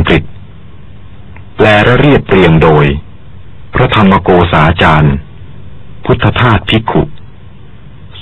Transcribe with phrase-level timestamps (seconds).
[0.00, 0.22] งกฤษ
[1.56, 2.86] แปลและเรียบเรียงโดย
[3.74, 5.14] พระธรรมโกษาจารย์
[6.04, 7.02] พุทธทาสภิกขุ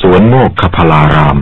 [0.00, 1.38] สวนโมกขพลาราม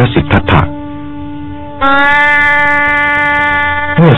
[0.00, 0.62] ระสิทธัตถะ
[3.96, 4.12] เมื่อ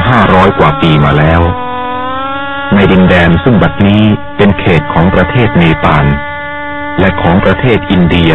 [0.00, 1.40] 2,500 กว่าปีมาแล้ว
[2.74, 4.02] ในดินแดนซึ่งบัดนี้
[4.36, 6.04] เป็นเขตของประเทศเนปาล
[7.00, 8.32] และของประเทศอินเดีย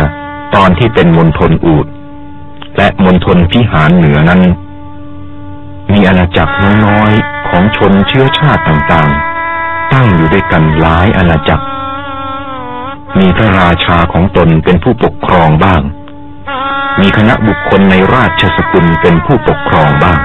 [0.56, 1.88] ตอนที่เป็นมณฑลอูด
[2.78, 4.42] และมณฑลพิหารเหนือนั้น
[5.94, 6.54] มีอาณาจักร
[6.86, 11.66] น้อยๆของชนเชื้อชาติต่างๆ ตั้งอยู่ด้วยกันหลายอาณาจักร
[13.20, 15.82] มีพระราชาของตนเป็นผู้ปกครองบ้าง
[17.02, 20.20] มีคณะบุคคลในราชสกุลเป็นผู้ปกครองบ้าง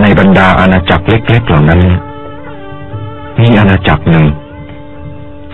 [0.00, 1.80] ในบรรดาอาณาจักรเล็กๆเหล่านั้น
[3.42, 4.26] มีอาณาจักรหนึ่ง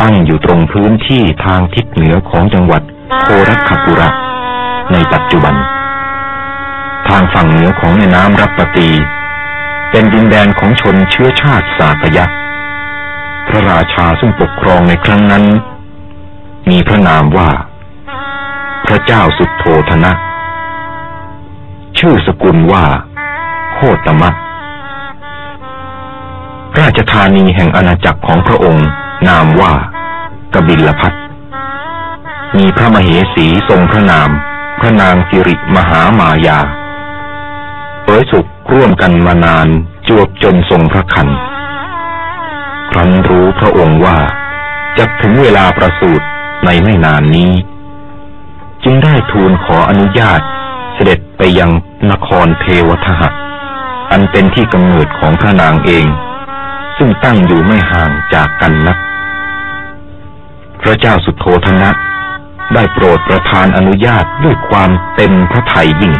[0.00, 2.82] ตั้งอยู่ตรงพื้นที่ทางทิศเหนือของจังหวัด
[3.22, 4.08] โครัคคปุระ
[4.92, 5.54] ในปัจจุบัน
[7.08, 8.90] ทางฝั่งเหนือของแม่น้ำรัปปตี
[9.90, 12.24] เป็นดินแดนของชนเชื้อชาติสากยะ
[13.48, 15.44] พระราชาซึ่งปกครองในครั้งนั้น
[16.70, 17.50] มีพระนามว่า
[18.86, 20.12] พระเจ้าสุดโทธนะ
[21.98, 22.84] ชื่อสกุลว่า
[23.74, 24.30] โคตมะ
[26.80, 28.88] ราชธานีแห่งอาณาจักรของพระองค์
[29.28, 29.72] นามว่า
[30.54, 31.14] กบิลพัท
[32.56, 34.30] มีพระมเหสีทรงพระนาม
[34.80, 36.58] พระนางสิริมหามายา
[38.02, 39.68] เผยสุขร่วมกันมานาน
[40.08, 41.28] จวบจนทรงพระคัน
[42.90, 44.18] ครั้นรู้พระองค์ว่า
[44.98, 46.26] จะถึงเวลาประสูติ
[46.64, 47.52] ในไม่นานนี้
[48.84, 50.40] จึงได้ทูลขออนุญาต
[50.94, 51.70] เสด็จไปยัง
[52.10, 53.28] นครเทวทหะ
[54.10, 56.06] อันเป็นที่กำเนิดของพระนางเอง
[56.96, 58.98] ซึ่งตั้งอยู่ไม่ห่างจากกันนัก
[60.82, 61.90] พระเจ้าสุโธธนะ
[62.74, 66.14] ได้โปรดประทานอนุญาตด้วยความเต็มพระทัยยิ่ง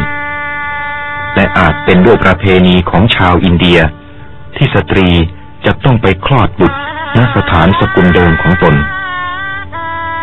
[1.35, 3.79] และอาจเป็นด้วยประเพณีของชาวอินเดีย
[4.55, 5.09] ที่สตรี
[5.65, 6.77] จะต้องไปคลอดบุตร
[7.17, 8.75] ณสถานสกุลเดิมของตน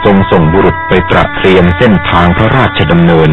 [0.05, 3.31] ทรงส่งบุรุษไปตระเตรียมเส้นทางพระราชดำเนิน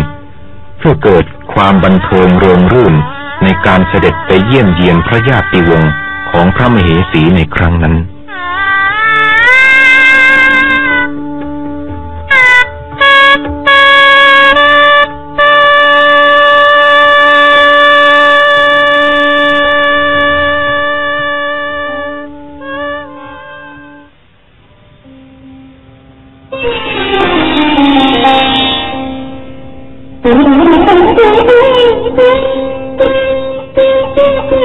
[0.77, 2.95] เพื่อเกิดความบันเทิงเริงรื่น
[3.43, 5.91] ในการเสด็จไปเยี่ยมเยียนพระญาติวงศ์
[6.31, 7.95] ของพระมเหสีในครั้งนั้น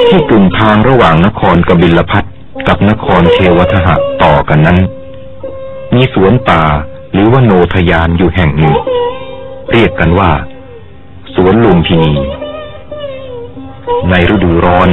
[0.09, 2.25] ที่กึ่งทางระหว่างนครกบิลพัท
[2.69, 4.79] กับนครเทวทหะต่อกันนั้น
[5.95, 6.63] มีสวนป่า
[7.13, 8.75] หรือว่าโนทยานอยู่แห่งหนึ่ง
[9.73, 10.31] เรียกกันว่า
[11.35, 12.15] สวนลุมพินี
[14.11, 14.91] ในฤดูร้อน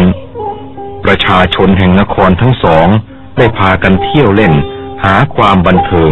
[1.05, 2.87] ประชาชนแห่งนครทั้งสอง
[3.37, 4.53] ได้พากันเที่ยวเล่น
[5.03, 6.11] หาความบันเทิง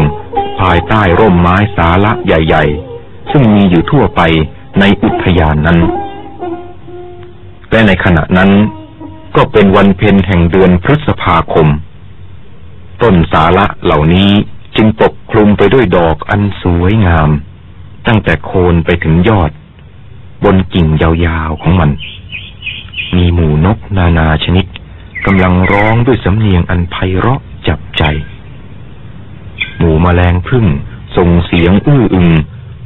[0.60, 2.64] ภายใต้ร่มไม้สาละใหญ่
[2.98, 4.22] ๆ ซึ่งมีอยู่ทั่วไป
[4.80, 5.80] ในอุทยานนั้น
[7.72, 8.52] และในขณะนั้น
[9.36, 11.68] ก็เป็นวันเพ็ญแห่งเดือนพฤษภาคม
[13.02, 14.32] ต้นสาระเหล่านี้
[14.76, 17.30] จึงปกคลุมไปด้วยดอกอันสวยงาม
[18.08, 19.52] ตั้งแต่โคนไปถึงยอด
[20.44, 21.90] บนกิ่งยาวๆของมัน
[23.16, 24.66] มีหมูนกนานาชนิด
[25.26, 28.04] กำลังร้องด้วยสำเนียงอันไพเราะจับใจ
[29.78, 30.66] หมูแมลงพึ่ง
[31.18, 32.30] ส่งเสียงอื้ออึง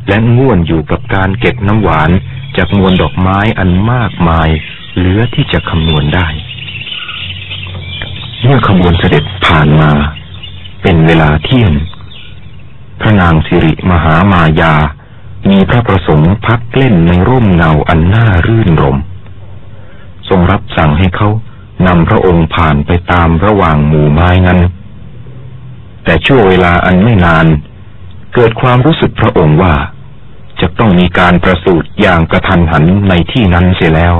[0.07, 2.11] และง่วนอยู่กับการเก็บน้ำหวาน
[2.57, 4.49] จากมวลดอกไม้อันมากมาย
[4.95, 6.27] เหลือที่จะคำนวณได้
[8.43, 9.91] เมื่อขบวนเสด็จผ่านมา
[10.81, 11.73] เป็นเวลาเที่ยง
[13.01, 14.75] พระนางสิริมหามายา
[15.49, 18.97] มีพระประสงค์พักเล่นในร่มเงาอันน่ารื่นรม
[20.29, 21.29] ทรงรับสั่งให้เขา
[21.87, 24.59] นำพระองค์ผ่านไปตามระหว่างหมู่ไม้นั้น
[26.03, 27.45] แต่ช่วงเวลาอันไม่นาน
[28.33, 29.73] เกิดความรู้สึกพระองค์ว่า
[30.61, 34.15] จะต้องมีการประสูติอย่างกระทันหันในที่นั้นเสียแล้ว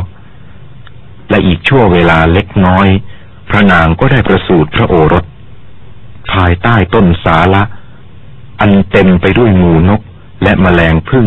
[1.29, 2.87] และอีกชั่วเวลาเล็กน้อย
[3.49, 5.25] พระนางก็ได้ประสูติพระโอรส
[6.31, 7.63] ภายใต้ต้นสาละ
[8.59, 10.01] อันเต็มไปด้วยหมูนก
[10.43, 11.25] และแมลงพึ่ง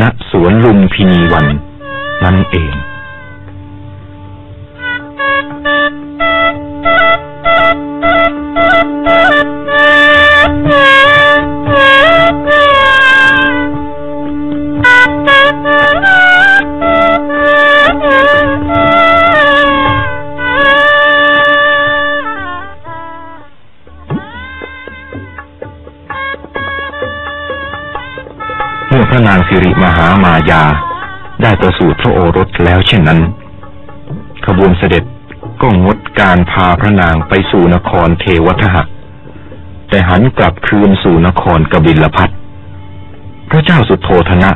[0.00, 1.46] ณสวนลุมพินีวัน
[2.24, 30.62] นั่นเองางสิริมหามายา
[31.42, 33.20] ได้ประสูติพระโอรสแล้วเช่นนั้น
[34.46, 35.04] ขบวนเสด็จ
[35.62, 38.82] ก็งดการพาพระนางไปสู่นครเทวทหะ
[39.88, 42.30] แต่หันกลับคืนสู่นครกบิลพัท
[43.50, 44.50] พระเจ้าสุโธธนะ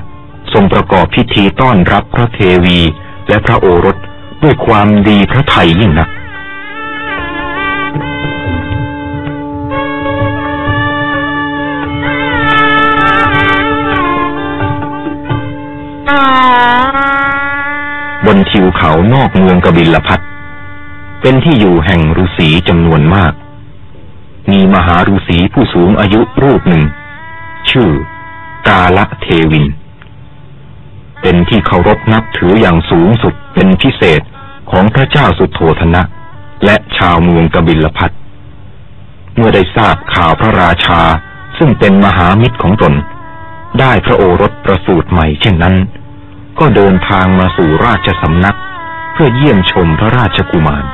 [0.52, 2.78] ทรงประกอบพิธีต้อนรับพระเทวี
[3.28, 3.96] และพระโอรส
[4.42, 6.08] ด้วยความดีพระไทยยิ่งนัก
[18.36, 20.20] นทิวเขานอกเมืองกบิลพัท
[21.20, 23.32] เป็นที่อยู่แห่งฤาษีจำนวนมาก
[24.50, 26.84] มีมหาฤาษีผู้สูงอายุรูปหนึ่ง
[27.70, 27.88] ชื่อ
[28.68, 29.66] กาละเทวิน
[31.22, 34.20] เป็นที่เคารพนับถืออย่างสูงสุดเป็นพิเศษ
[34.70, 36.02] ของพระเจ้าสุโธธนะ
[36.64, 38.10] และชาวเมืองกบิลพัท
[39.36, 41.00] เมื่อได้ทราบข่าวพระราชา
[41.58, 42.94] ซึ่งเป็นมหามิตรของตน
[43.80, 45.74] ได้พระโอรสประสูติใหม่เช่นนั้น
[46.58, 48.56] ก็เดินทางมาสู่ราชสำนัก
[49.12, 50.84] เพื่อเยี่ยมชมพระราชกุมาร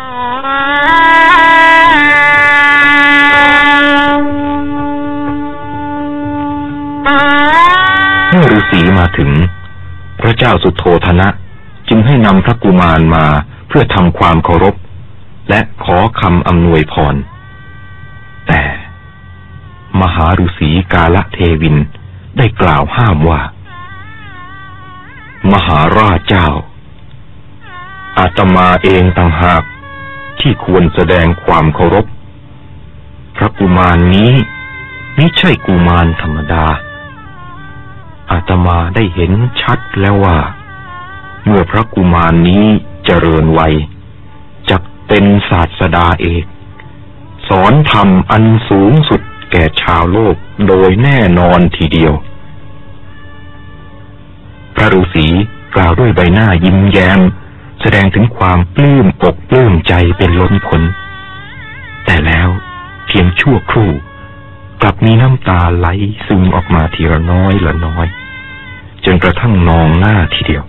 [8.30, 9.30] เมื่อฤาษีมาถึง
[10.20, 11.28] พระเจ้าสุโธธนะ
[11.88, 13.24] จึงให้นำพระกุมารมา
[13.68, 14.74] เพื่อทำความเคารพ
[15.48, 17.14] และขอคำอำนวยพร
[18.48, 18.62] แต่
[20.00, 21.76] มหาฤาษีกาละเทวิน
[22.36, 23.40] ได้กล่าวห้ามว่า
[25.50, 26.48] มหาราชเจ้า
[28.18, 29.62] อาตมาเองต่างหาก
[30.40, 32.06] ที่ควรแสดงความเคารพ
[33.36, 34.32] พระกุมารนนี้
[35.16, 36.66] ไม่ใช่กุมารธรรมดา
[38.30, 40.38] อาตมาได้เห็นชัดแล้วว่า
[41.44, 42.64] เมื่อพระกุมารนนี้
[43.04, 43.74] เจริญวัย
[44.70, 44.76] จะ
[45.08, 46.44] เป็นศาสดาเอก
[47.48, 50.36] สอนธรรมอันสูงสุดแก่ชาวโลก
[50.68, 52.14] โดยแน่นอนทีเดียว
[54.98, 55.26] ฤาษี
[55.74, 57.20] กล่าวด้วยใบหน้ายิ้มแย้ม
[57.80, 60.82] แสดงถึงความปลื้มอกปลื้มใจเป็นล้นพ้น
[62.04, 62.48] แต่แล้ว
[63.06, 63.90] เพียงชั่วครู่
[64.82, 65.88] กลับมีน้ำตาไหล
[66.26, 68.06] ซึมออกมาทีละน้อยละน้อย
[69.04, 70.64] จนกระทั่งนองหน้าทีเดียว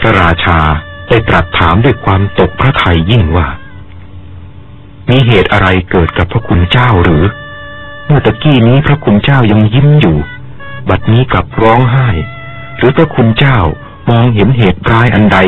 [0.00, 0.58] พระราชา
[1.08, 3.48] ได้ตรัสถามด้วยความตกพระทัยยิ่งว่า
[5.10, 7.24] มีเหตุอะไรเกิดกับพระคุณเจ้าหรือ
[8.06, 10.16] เมื่อตะกี้นี้พระคุณเจ้ายังยิ้มอยู่
[10.88, 12.08] บัดนี้กลับร้องไห้
[12.76, 13.58] หรือพระคุณเจ้า
[14.10, 15.38] มองเห็นเหตุร้ายอันใด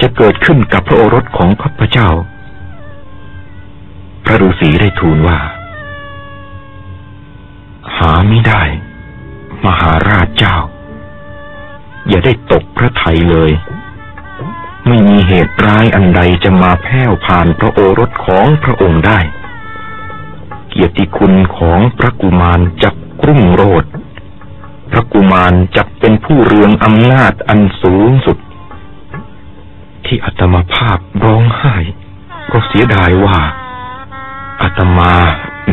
[0.00, 2.08] จะเกิดขึ้นกับพระโอรสของข้าพเจ้า
[4.24, 5.38] พระฤาษีได้ทูลว่า
[7.96, 8.62] หาไม่ได้
[9.66, 10.56] มหาราชเจ้า
[12.08, 13.52] อย่าได้ตกพระทัยเลย
[14.86, 19.20] ไม่มีเหตุร้ายอันใดจะมาแผ่วผ่านพระโอรสของพระองค์ได้
[20.68, 22.94] เกียรติคุณของพระกุมารจัก
[23.26, 23.84] รุ่งโรด
[24.90, 28.38] พระกุมารจะเป็นผู้เรืองอำนาจอันสูงสุด
[30.06, 31.74] ที่อัตมาภาพร้องไห้
[32.52, 33.38] ก็เสียดายว่า
[34.62, 35.14] อาตมา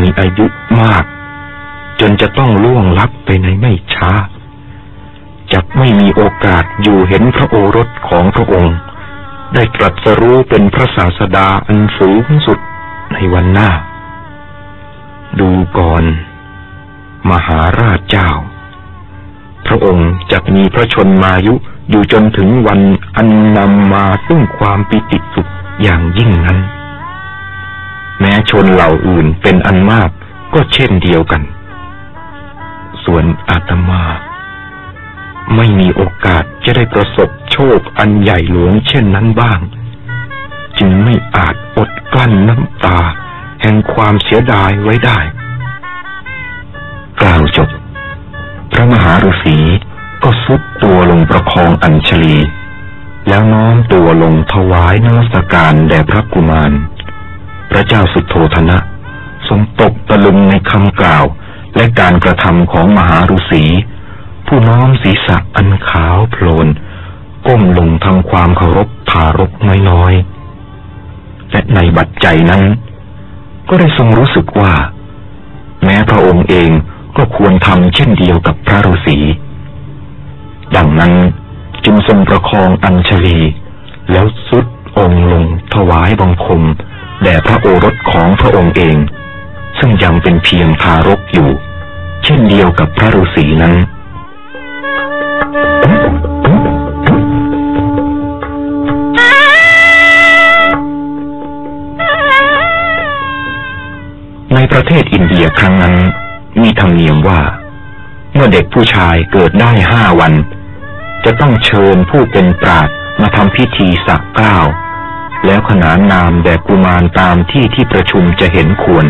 [0.02, 0.46] มีอายุ
[0.82, 1.04] มาก
[2.00, 4.12] จนจะต้องล่วงลับไปในไม่ช้า
[5.54, 8.76] จะไม่มีโอกาสอยู่เห็นพระโอรสของพระองค์
[9.54, 12.60] ได้ตรัสรู้เป็นพระศาสดาอันสูงสุด
[13.14, 13.70] ในวันหน้า
[15.40, 16.04] ดูก่อน
[17.30, 18.30] มหาราชเจ้า
[19.74, 21.54] ระองค์จะมีพระชนมายุ
[21.90, 22.80] อยู่จนถึงวัน
[23.16, 23.28] อัน
[23.58, 25.50] นำมาซึ่งความปิติสุข
[25.82, 26.60] อย่างยิ่งนั้น
[28.20, 30.10] แม้ชนเหล่าอื่นเป็นอันมาก
[30.54, 31.42] ก็เช่นเดียวกัน
[33.04, 34.04] ส่วนอาตมา
[35.56, 39.60] ไม่มีโอกาสจะได้ประสบโชคอันใหญ่หลวงเช่นนั้นบ้าง
[40.78, 43.00] จึงไม่อาจอดกลั้นน้ำตา
[43.62, 45.20] แห่งความเสียดายไว้ได้
[49.30, 49.58] ฤาษี
[50.24, 52.38] ก็สุดตัวลงประคองอัญชลี
[53.28, 56.72] แล้วน้อมตัวลงถวายนมัสการแด่พระกุมาร
[57.70, 58.78] พระเจ้าสุโธธนะ
[59.48, 61.26] ทรงตกตะลึงในคำกล่าว
[61.76, 63.64] และการกระทำของมหาฤาษี
[64.48, 66.68] ผู้น้อมศีรษะอันขาวโพลน
[67.48, 69.52] ก้มลงทำความเคารพทารก
[69.90, 72.64] น้อยๆ และในบัดใจนั้น
[73.70, 74.74] ก็ได้ทรงรู้สึกว่า
[75.84, 76.70] แม้พระองค์เอง
[77.18, 79.18] ก็ควรทำเช่นเดียวกับพระฤาษี
[80.76, 81.14] ดังนั้น
[81.86, 83.40] จึงทรงประคองอัญชลี
[84.12, 84.66] แล้วสุด
[84.98, 86.62] องค์ลงถวายบังคม
[87.22, 88.98] แด่พระโอรสของพระองค์เอง
[89.80, 91.50] ซึ่งยังเป็นเพียงทารกอยู่
[92.24, 93.74] เช่นเดียวกับพระฤาษีนั้น
[104.54, 105.96] ในประเทศอินเดียครั้งนั้น
[106.62, 107.42] มีธรรมเนียมว่า
[108.34, 110.34] เมื่อเด็กผู้ชายเกิดได้ห้าวัน
[111.26, 112.90] จะต้องเชิญผู้เป็นปราด
[113.22, 114.58] มาทำพิธีสักเกล้า
[115.46, 119.06] แล้วขนานนามแด่กุมารตามที่ที่ประชุมจะเห็นควร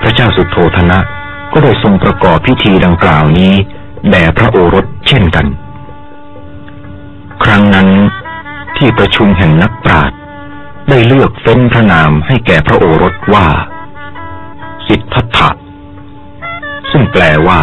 [0.00, 0.98] พระเจ้าสุโธธนะ
[1.52, 3.54] ก็ได้ทรงประกอบพิธีดังกล่าวนี้
[4.10, 5.46] แด่พระโอรสเช่นกัน
[7.44, 7.88] ครั้งนั้น
[8.76, 10.18] ที่ประชุมแห่งนักปราชญ์
[10.88, 13.46] ได้เลือกเฟ้นพระนามให้แก่พระโอรสว่า
[14.86, 15.48] สิทธัตถะ
[16.92, 17.60] ซึ่งแปลว่า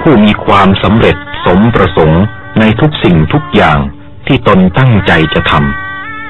[0.00, 2.22] ผู้มีความสำเร็จสมประสงค์
[2.60, 3.78] ในทุกสิ่งทุกอย่าง
[4.26, 5.52] ที่ตนตั้งใจจะท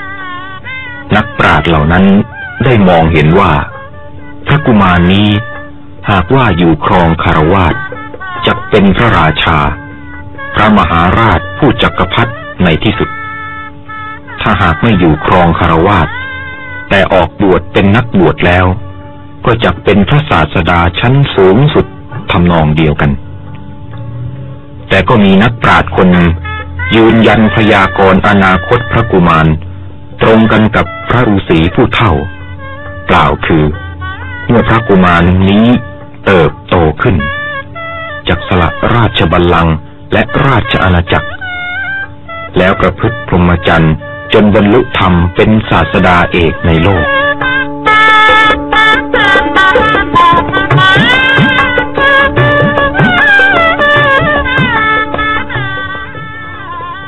[0.04, 2.04] ำนักปราชญ์เหล่านั้น
[2.64, 3.52] ได้มองเห็นว่า
[4.46, 5.28] พระกุมารนี้
[6.10, 7.74] หากว่าอยู่ครองคารวาส
[8.46, 9.58] จะเป็นพระราชา
[10.54, 12.32] พระมหาราชผู้จักรพรรดิ
[12.64, 13.08] ในที่สุด
[14.40, 16.08] ถ้าหากไม่อยู่ครองคารวาส
[16.88, 18.66] แต่ออกบวชเป็นนักบวชแล้ว
[19.46, 21.86] ก็จะเป็นพระศาสดาชั้นสูงสุด
[22.30, 23.10] ทำนองเดียวกัน
[24.88, 26.08] แต่ก็มีนักปราชญ์คน
[26.96, 29.46] ยืนยันพยากรณ์อนาคตพระกุมาร
[30.22, 32.12] ตรงกันกับพระฤาษีผู้เฒ่า
[33.10, 33.64] กล่าวคือ
[34.46, 35.64] เมื่อพระกุมารนี้
[36.26, 37.16] เติบโตขึ้น
[38.28, 39.76] จากสละราชบัลลังก์
[40.12, 41.28] และราชอาณาจักร
[42.58, 43.94] แล้วประพฤติพรหมจรรย์
[44.32, 47.06] จนบรรลุธรรมเป็นศาสดาเอกในโลก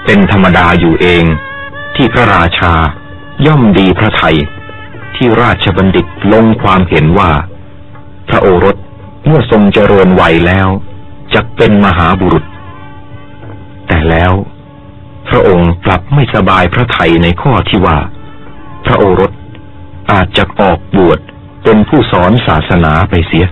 [0.06, 1.24] เป็นธรรมดาอยู่เอง
[1.96, 2.72] ที่พระราชา
[3.46, 4.36] ย่อมดีพระไทย
[5.14, 7.32] ที่ราชบัณฑิตลงความเห็นว่า
[8.28, 8.76] พระโอรส
[9.26, 10.68] เมื่อทรงเจริญวัยแล้ว
[11.34, 12.44] จะเป็นมหาบุรุษ
[13.86, 14.32] แต่แล้ว
[15.28, 17.98] พระองค์กลับไม่สบายพระไทยในข้อที่ว่า
[18.84, 19.32] พระโอรส
[20.10, 21.18] อาจจะออกบวช
[21.64, 23.46] เป็นผู้สอนศาสนาไปเสีย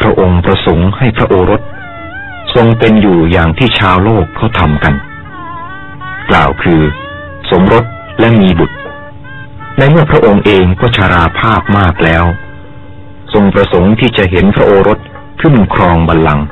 [0.00, 1.60] พระองค์ประสงค์ให้พระโอรส
[2.54, 4.94] ทรงเป็นอยู่อย่างที่ชาวโลกเขาทำกัน
[6.30, 6.82] กล่าวคือ
[7.50, 7.84] สมรส
[8.20, 8.76] และมีบุตร
[9.78, 12.24] ในเมื่อพระองค์เองก็ชาราภาพมากแล้ว
[13.32, 14.98] ทรงประสงค์ที่จะเห็นพระโอรส
[15.40, 16.46] ขึ้นครองบัลลังก์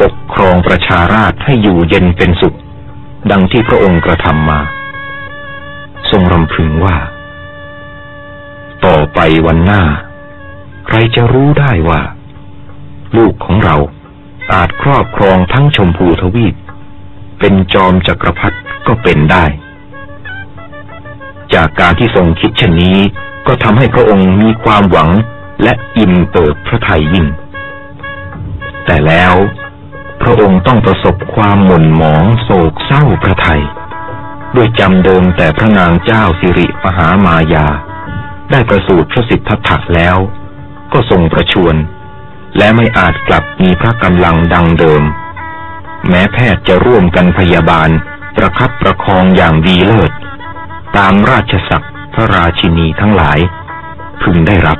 [0.00, 2.56] ปกครองประชาราชให้อยู่เย็นเป็นสุข
[3.30, 4.60] ดังที่พระองค์กระทำมา
[6.10, 6.96] ทรงรำพึงว่า
[8.86, 9.82] ต่อไปวันหน้า
[10.86, 12.00] ใครจะรู้ได้ว่า
[13.16, 13.76] ลูกของเรา
[14.52, 16.54] อาจครอบครองทั้งชมพูทวีป
[17.38, 19.44] เป็นจอมจักรพรรดิก็เป็นได้
[21.54, 22.98] จากการที่ทรงคิดเช่นนี้
[23.46, 25.10] ก็ทำให้พระองค์มีความหวัง
[25.62, 27.26] และอิ่มเปิดพระทัยยิ่ง
[28.86, 29.34] แต่แล้ว
[30.22, 33.62] พระองค์ต้องประสบความหม่นหมองโศกเศร้าพระไทย
[34.56, 37.66] ด้วยจำเดิมแต่พระนางเจ้าสิริมหามายา
[38.50, 40.16] ได้ประสูติพระสิทธัตถะแล้ว
[40.92, 41.76] ก็ทรงประชวร
[42.56, 45.02] และไม่อาจกลับมีพระกำลังดังเดิม
[46.08, 47.90] แม้แพทย์จะร่วมกันพยาบาล
[48.36, 50.12] ประคับประคองอย่างดีเลิศ
[50.96, 53.38] ตามราชศักดิ์พระราชินีทั้งหลาย
[54.22, 54.78] พึงได้รับ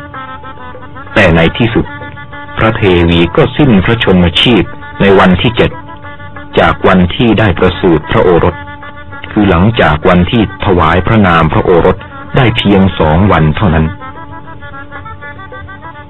[1.14, 1.86] แต่ในที่สุด
[2.58, 4.64] พระเทวีก็สิ้นพระชนมชีพ
[5.00, 5.70] ในวันที่เจ็ด
[6.58, 8.54] จากวันที่ได้ประสูติพระโอรส
[9.30, 11.96] คือหลังจากวันที่ถวายพระนามพระโอรส
[12.36, 13.86] ได้เพียงสองวันเท่านั้น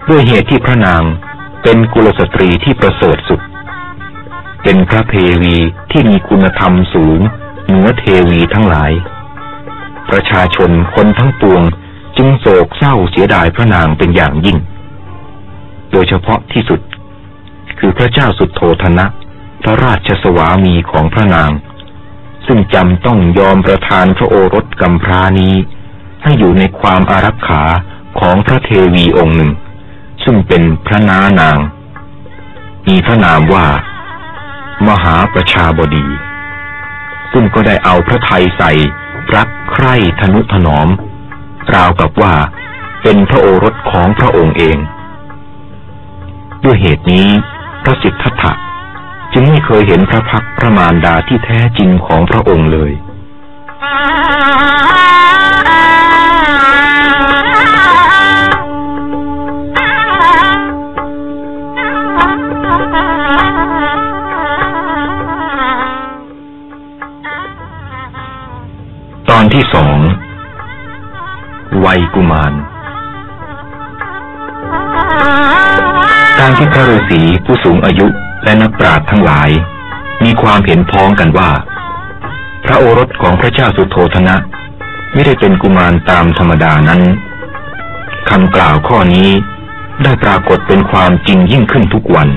[0.09, 1.03] ด้วยเหตุที่พระนาง
[1.67, 3.41] เป็นกุลสตรีที่ประเสริฐสุด
[4.63, 5.57] เป็นพระเทวี
[5.91, 7.21] ที่มีคุณธรรมสูง
[7.67, 8.93] เหนือเทวีทั้งหลาย
[10.11, 11.63] ประชาชนคนทั้งปวง
[12.17, 14.59] จึงโศกเศร้าเสียดายพระนางเป็นอย่างยิ่ง
[15.93, 16.81] โดยเฉพาะที่สุด
[17.79, 19.07] คือพระเจ้าสุดโทธนะ
[19.63, 21.51] พระราชสวามีของพระนาง
[22.47, 25.55] ซึ่งจำต้องยอมประทานพระโอรสกำพรานี้
[26.23, 27.63] ให้อยู่ในความอารักขา
[28.21, 29.53] ของพระเทวีองค์หนึ่ง
[30.25, 31.59] ซึ่งเป็นพระนานาง
[32.89, 33.67] มีพระนามว่า
[34.89, 36.07] มหาประชาบดี
[37.33, 38.73] ซึ่งก็ได้เอาพระไทยใส่
[39.35, 40.89] รักใคร่ทนุถนอม
[41.75, 42.35] ราวกับว่า
[43.03, 44.79] เป็นพระโอรสของพระองค์เอง
[46.65, 47.29] ด้วยเหตุนี้
[47.83, 48.53] พระสิทธัตถะ
[49.33, 52.93] จึงไม่เคยเห็นพระพักพระมารดาที่แท้จริงของพระองค์เลย
[69.37, 69.99] อนที่สอง
[71.85, 72.53] วัยกุมาร
[76.39, 78.07] การที่พระฤาษีผู้สูงอายุ
[78.45, 79.51] และนักปราชญ์ทั้งหลาย
[80.25, 81.51] มีความเห็นพ้องกันว่า
[82.65, 84.37] พระโอรสของพระเจ้าสุโธธนะ
[85.13, 87.03] ไม่ได้เป็นกุมารตามธรรมดานั้น
[88.29, 89.29] คำกล่าวข้อนี้
[90.03, 92.29] ได้ปรากฏเป็นความจริงยิ่งขึ้นทุกวัน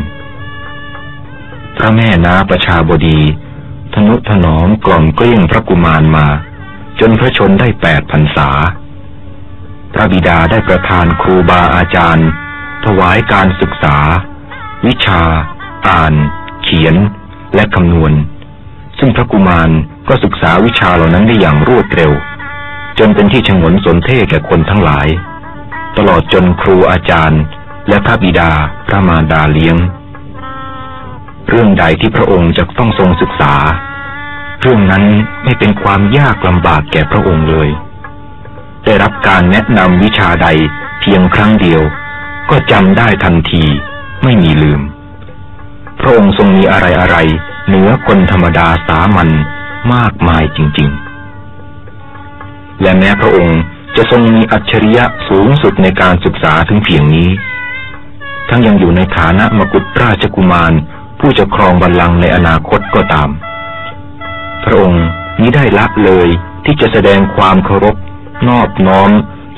[1.77, 3.19] พระแม่นาประชาบดี
[3.93, 6.27] ทนุถนอมกล่อมเกลี้ยงพระกุมารมา
[6.99, 8.49] จนพระชนได้แปดพรรษา
[9.93, 12.27] พระบิดาได้ประทานครูบาอาจารย์
[12.85, 13.97] ถวายการศึกษา
[14.85, 15.21] วิชา
[15.87, 16.13] อ่าน
[16.63, 16.95] เขียน
[17.55, 18.13] และคำนวณ
[18.99, 19.69] ซึ่งพระกุมาร
[20.07, 22.11] ก็ศึกษาวิชาเหล่านั้นได้อย่างรวดเร็ว
[22.99, 25.07] จนเป็นที่ชงนสนเท่แก่คนทั้งหลาย
[25.97, 27.41] ตลอดจนครูอาจารย์
[27.89, 28.51] และพระบิดา
[28.87, 29.77] พระมารดาเลี้ยง
[31.49, 33.53] เรื่องใดที่พระองค์จะต้องทรงศึกษา
[34.61, 35.03] เรื่องนั้น
[35.43, 37.69] ไม่เป็นความยากลำบากแก่พระองค์เลย
[38.85, 40.47] ได้รับการแนะนำวิชาใด
[41.01, 41.81] เพียงครั้งเดียว
[42.49, 43.63] ก็จำได้ทันที
[44.23, 44.81] ไม่มีลืม
[45.99, 47.17] พระองค์ทรงมีอะไรอะไร
[47.67, 49.29] เหนือคนธรรมดาสามัญ
[49.93, 50.89] มากมายจริง
[52.05, 53.59] ๆ และแม้พระองค์
[53.95, 57.29] จะทรงมีอัจฉริยะสูงสุดในการศึกษาถึงเพียงนี้
[58.49, 60.73] ทั้งยังอยู่ในฐานะมกุฎราชกุมาร
[61.19, 63.29] ผู้จะครองบัลลังก์ในอนาคตก็ตาม
[64.63, 65.05] พระองค์
[65.39, 66.27] นี้ได้ละเลย
[66.65, 67.95] ที่จะแสดงความเคารพ
[68.47, 69.09] นอบน้อม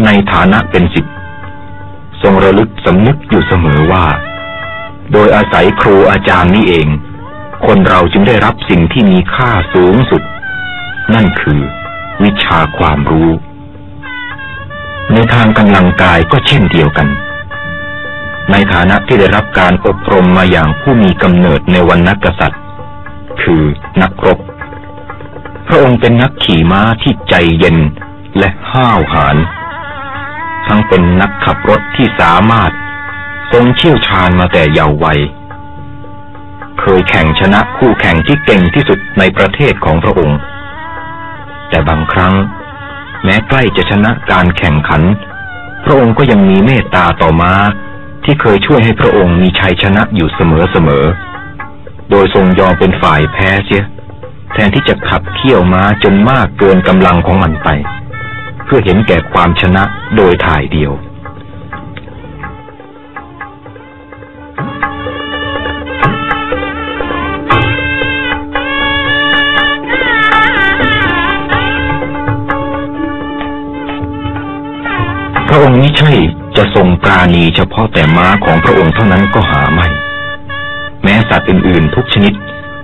[0.05, 1.11] ในฐานะเป็นสิทธิ
[2.21, 4.05] ทรงระลึกสำนึกอยู่เสมอว่า
[5.11, 6.87] โดยอาศัยครูอาจารย์นี้เอง
[7.65, 10.23] คนเราจึงได้รับสิ่งที่มีค่าสูงสุด
[11.13, 11.59] นั่นคือ
[12.23, 13.29] วิชาความรู้
[15.13, 17.07] ในทางกำลังกายก็เช่นเดียวกัน
[18.51, 22.61] ในฐานะที่ได้รับการอบรมมาอย่างผู้มีกำเนิดในวันนักษัตริย์
[23.41, 23.63] คือ
[24.01, 24.39] นักรบ
[25.71, 27.77] พระองค์เป็นนักขี่ม้าที่ใจเย็น
[28.37, 29.37] และห้าวหาญ
[30.67, 32.71] ทั้งเป็นนักขับรถที่สามารถ
[33.51, 35.19] ทรงเชี่ยวชาญมาแต่เยาว์วัย
[36.79, 40.37] เคยแข่งชนะคู่แข่งที่เก่งที่สุดในประเทศของพระองค์
[41.69, 42.33] แต่บางครั้ง
[43.23, 45.01] แม้ใกล้จะชนะการแข่งขัน
[45.83, 47.53] พระองค์ก็ยังมีเมตตาต่อม้า
[48.23, 53.83] ที่เคยช่วยให้พระองค์มีชัยชนะอยู่เสมอๆ โดยทรงยอมเป็นฝ่ายแพ้เสีย
[54.53, 57.69] แทนที่จะขับเคี่ยวม้าจนมากเกินกำลังของมันไป
[58.65, 59.83] เพื่อเห็นแก่ความชนะ
[60.15, 60.93] โดยถ่ายเดียว
[75.47, 76.11] พระองค์นี้ใช่
[76.57, 79.87] จะทรงปราณีเฉพาะแต่ม้าของพระองค์เท่านั้นก็หาไม่
[81.03, 82.33] แม้สัตว์อื่นๆทุกชนิด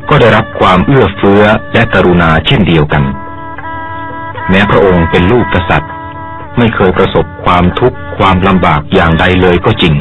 [0.10, 3.04] ก็ได้รับความเอื้อเฟื้อและกรุณาเช่นเดียวกัน
[4.50, 5.92] แม้พระองค์เป็นลูกกษัตริย์
[6.58, 9.94] ไม่เคยประสบความทุกข์ความลำบากอย่างใดเลยก็จริง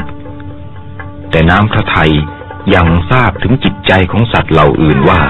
[1.29, 2.11] แต่น้ำพระทัย
[2.75, 5.21] ยังทราบถึงจิตใจของสัตว์เหล่าอื่นว่า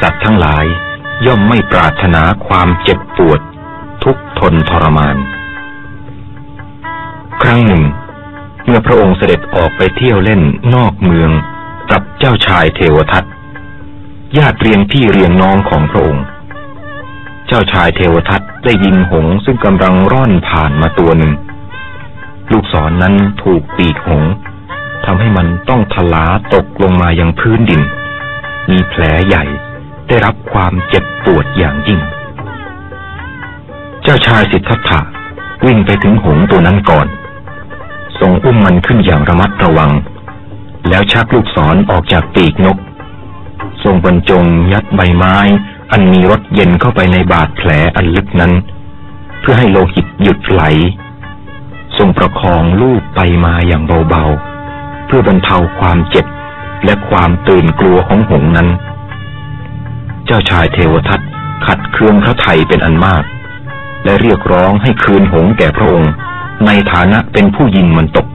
[0.00, 0.64] สัตว์ทั้งหลาย
[1.26, 3.40] ย่อมไม่ปรารถนาความเจ็บปวด
[4.04, 5.16] ทุกข์ทนทรมาน
[7.42, 7.82] ครั้งหนึ่ง
[8.64, 10.42] เมื่อพระองค์เสด็จออกไปเที่ยวเล่น
[10.74, 11.30] นอกเมือง
[11.90, 13.24] กับเจ้าชายเทวทัต
[14.34, 16.24] ญาติเรียงพี่เรียงน้องของพระองค์
[17.46, 21.32] เจ้าชายเทวทัตได้ยินหงซึ่งกำลังร่อนผ่านมาตัวหนึ่ง
[22.50, 24.22] ลูกศรนนั้นถูกปีกหง
[25.04, 27.82] ทำให้มันต้องทลาตกลงมายังพื้นดิน
[28.70, 29.44] มีแผลใหญ่
[30.08, 32.00] ได้รับความเจ็บปวดอย่างยิ่ง
[34.02, 35.00] เจ้าชายสิทธัตถะ
[35.66, 37.06] วิ่งไปถึงหงตัวนั้นก่อน
[38.20, 39.90] ทรงอุ้มมันขึ้นอย่างระมัดระวัง
[40.88, 42.78] แล้วชักลูกศรอออกจากปีกนก
[43.84, 45.36] ทรงบรรจงยัดใบไม้
[45.92, 48.52] อันมีรสเย็นเข้าไปในบาดแผลอันลึกนั้น
[49.40, 50.62] เพื่อให้โลหิตหยุดไหล
[51.98, 56.26] ทรงประคองลูกไปมาอย่างเบาๆ เพื่อบรรเทาความเจ็บ
[56.84, 58.68] และความตื่นกลัวของหงนั้น
[60.26, 61.20] เจ้าชายเทวทัต
[61.66, 63.24] ขัดเคืองพระไทยเป็นอันมาก
[64.04, 66.12] และเรียกร้องให้คืนหงแก่พระองค์
[66.66, 68.26] ในฐานะเป็นผู้ยิงมันตก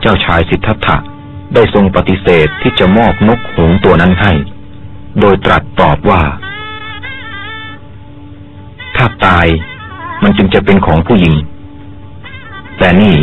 [0.00, 0.96] เจ้าชายสิทธัตถะ
[1.54, 4.32] ได้ทรงปฏิเสธที่จะมอบนกหงส์ตัวนั้นให้
[5.20, 6.22] โดยตรัสตอบว่า
[8.96, 9.46] ถ้าตาย
[10.22, 11.34] มันจึงจะเป็นของผู้หญิง
[12.78, 13.16] แต่นี่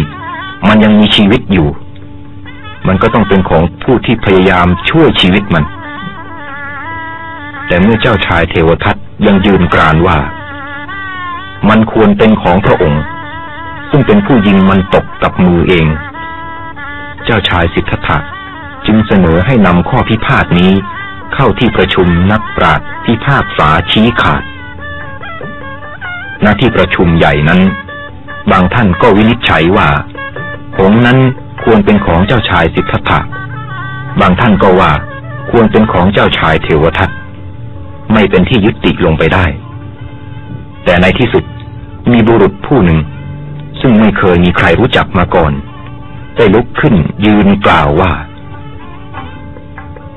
[0.67, 1.69] มันยังมีชีวิตอยู่
[2.87, 5.63] มันก็ต้องเป็นของผู้ที่พยายามช่วยชีวิตมัน
[7.67, 10.17] แต่เมื่อเจ้าชายเทวทัตยังยืนกรานว่า
[11.69, 13.03] มันควรเป็นของพระองค์
[13.89, 15.87] ซึ่งเป็นผู้ยิงมันตกกับมือเอง
[17.29, 18.17] จ้าชายสิทธัตถะ
[18.85, 20.71] จึงเสนอให้นำข้อพิพาทนี้
[21.33, 24.43] เข้าที่ประชุมนักปราชญ์พิพากษาชี้ขาด
[26.45, 27.61] ณที่ประชุมใหญ่นั้น
[28.51, 29.89] บางท่านก็วินิจฉัยว่า
[30.75, 31.17] ผงนั้น
[31.63, 33.19] ควรเป็นของเจ้าชายสิทธัตถะ
[34.21, 34.91] บางท่านก็ว่า
[35.51, 37.09] ควรเป็นของเจ้าชายเทวทัต
[38.13, 39.45] ไม่เป็นที่ยุติลงไปได้
[40.85, 41.43] แต่ในที่สุด
[42.11, 42.99] มีบุรุษผู้หนึ่ง
[43.81, 45.53] ซึ่งไม่เคยมีใครรู้จักมาก่อน
[46.39, 48.11] ได้ลุกขึ้นยืนกล่าวว่า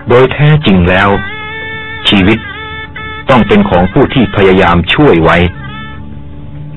[0.09, 1.09] โดยแท้จริงแล้ว
[2.09, 2.39] ชีวิต
[3.31, 5.39] ต้องเป็นของผู้ที่พยายามช่วยไว้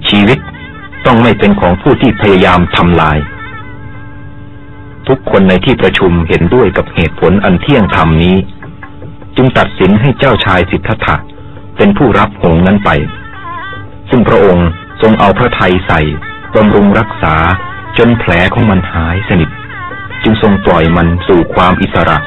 [0.10, 0.40] ชีวิต
[1.06, 3.18] ต้องไม่เป็นของผู้ที่พยายามทำลาย
[5.08, 8.38] ทุกคนในที่ประชุมเห็นด้วยกับเหตุผลอันเที่ยงธรรมนี้
[9.36, 11.16] จึงตัดสินให้เจ้าชายสิทธัตถะ
[11.78, 12.90] เป็นผู้รับหงนั้นไป
[14.10, 14.68] ซึ่งพระองค์
[15.02, 16.02] ทรงเอาพระทัยใส่
[16.56, 17.36] บำรุงรักษา
[17.98, 19.50] จนแผลของมันหายสนิท
[20.24, 22.18] จึงทรงปล่อยมันสู่ความอิสระ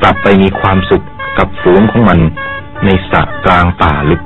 [0.00, 1.04] กลับไปมีความสุข
[1.38, 2.18] กับฝูงของมัน
[2.84, 4.20] ในสระกลางป่าลึก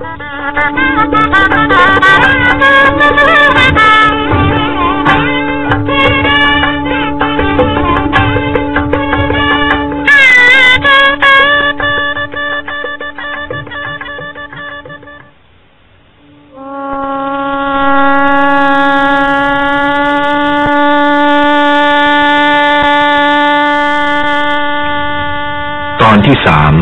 [26.08, 26.74] อนที่สาม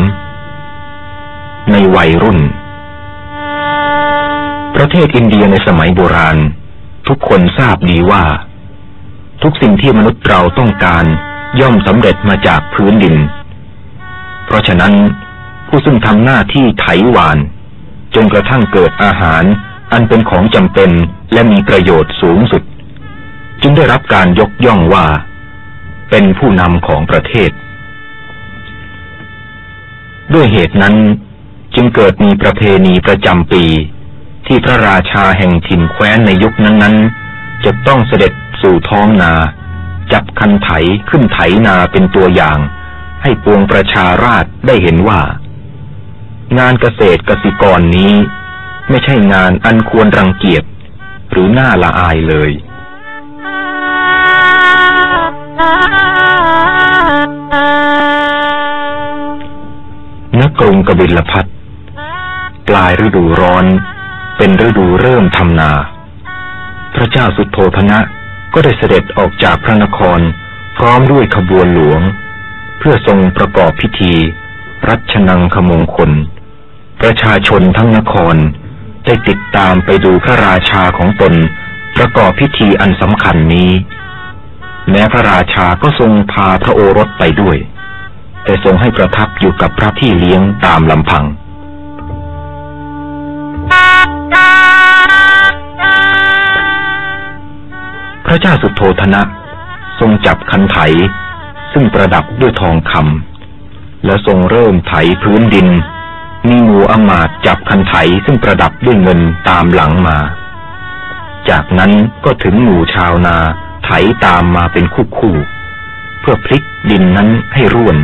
[1.71, 2.39] ในวัยรุ่น
[4.75, 6.37] ประเทศอินเดียในสมัยโบราณ
[7.07, 8.23] ทุกคนทราบดีว่า
[9.43, 11.05] ทุกสิ่งที่มนุษย์เราต้องการ
[11.59, 13.15] ย่อมสำเร็จมาจากพื้นดิน
[14.45, 14.93] เพราะฉะนั้น
[15.67, 17.37] ผู้ซึ่งทำหน้าที่ไถหวาน
[18.15, 19.43] จนกระทั่งเกิดอาหาร
[19.91, 20.91] อันเป็นของจำเป็น
[21.33, 22.63] และมีประโยชน์สูงสุด
[23.61, 25.05] จึงได้รับการยกย่องว่า
[26.09, 27.51] เป็นผู้นำของประเทศ
[30.33, 30.95] ด้วยเหตุนั้น
[31.75, 33.65] จึงเกิดมีประเพณีประจำปี
[34.47, 39.33] ที่พระราชาแห่งถิ่นแคว้นในยุคนั้นๆ จะต้องเสด็จสู่ท้องนา
[40.11, 40.69] จับคันไถ
[41.09, 42.59] ขึ้นไถนาเป็นตัวอย่าง
[43.21, 45.21] ให้ปวงประชาราษได้เห็นว่า
[46.59, 48.13] งานเกษตรกสิกรนี้
[48.89, 50.63] ไม่ใช่งานอันควรรังเกียจ
[51.31, 52.51] หรือน่าละอายเลย
[60.59, 61.45] กรุงกบิลพัท
[62.67, 63.65] ปลายฤดูร้อน
[64.37, 65.71] เป็นฤดูเริ่มทำนา
[66.95, 67.99] พระเจ้าสุโธธนะ
[68.53, 70.19] ก็ได้เสด็จออกจากพระนคร
[70.77, 72.01] พร้อมด้วยขบวนหลวง
[72.79, 74.13] เพื่อทรงประกอบพิธี
[74.87, 76.11] รัชนังขมงคล
[77.01, 78.35] ประชาชนทั้งนคร
[79.05, 81.33] ได้ติดตามไปดูพระราชาของตน
[81.97, 83.71] ประกอบพิธีอันสำคัญนี้
[84.89, 87.57] แม้พระราชาก็ทรงพาพระโอรสไปด้วย
[88.43, 91.25] แต่ทรงให้ประทับอยู่กับพระที่เลี้ยงตามลำพัง
[98.25, 99.21] พระเจ้าสุโธธนะ
[99.99, 100.77] ทรงจับคันไถ
[101.73, 105.67] ซึ่งประดับด้วยทองคำและทรงเริ่มไถพื้นดิน
[106.47, 110.17] มีงูอมาตจับคันไถซึ่งประดับด้วยเงินตามหลังมา
[111.49, 111.91] จากนั้น
[112.25, 113.37] ก็ถึงหมู่ชาวนา
[113.85, 113.89] ไถ
[114.25, 115.35] ตามมาเป็นคู่คู่
[116.19, 117.97] เพื่อพลิกดินนั้นให้ร่วน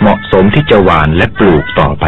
[0.00, 2.04] เหมาะสมที่จะหวานและปลูกต่อไป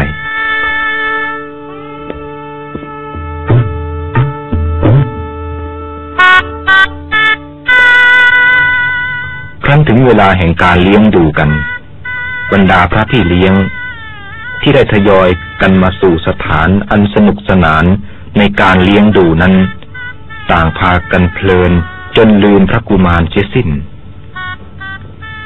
[9.63, 11.49] ครั้นถึงเวลาแห่งการเลี้ยงดูกัน
[12.51, 13.53] บรรดาพระพี่เลี้ยง
[14.61, 15.29] ที่ได้ทยอย
[15.61, 17.85] กันมาสู่สถานอันสนุกสนาน
[18.37, 19.53] ในการเลี้ยงดูนั้น
[20.51, 21.71] ต่างพากันเพลิน
[22.17, 23.69] จนลืมพระกุมารเสียสิ้น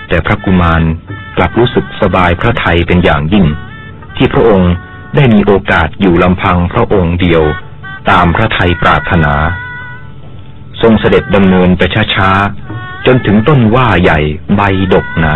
[0.08, 0.82] แต่พระกุมาร
[1.38, 3.45] กลับรู้สึกสบายพระทัยเป็นอย่างยิ่ง
[4.15, 4.71] ที่พระองค์
[5.15, 7.43] ได้มีโอกาสอยู่ลำพังพระองค์เดียว
[8.10, 9.36] ตามพระทัยปรารถนา
[10.82, 11.82] ทรงเสด็จดำเนินไป
[12.15, 14.19] ช้าๆ จนถึงต้นว่าใหญ่
[14.56, 14.62] ใบ
[14.93, 15.36] ดกหนา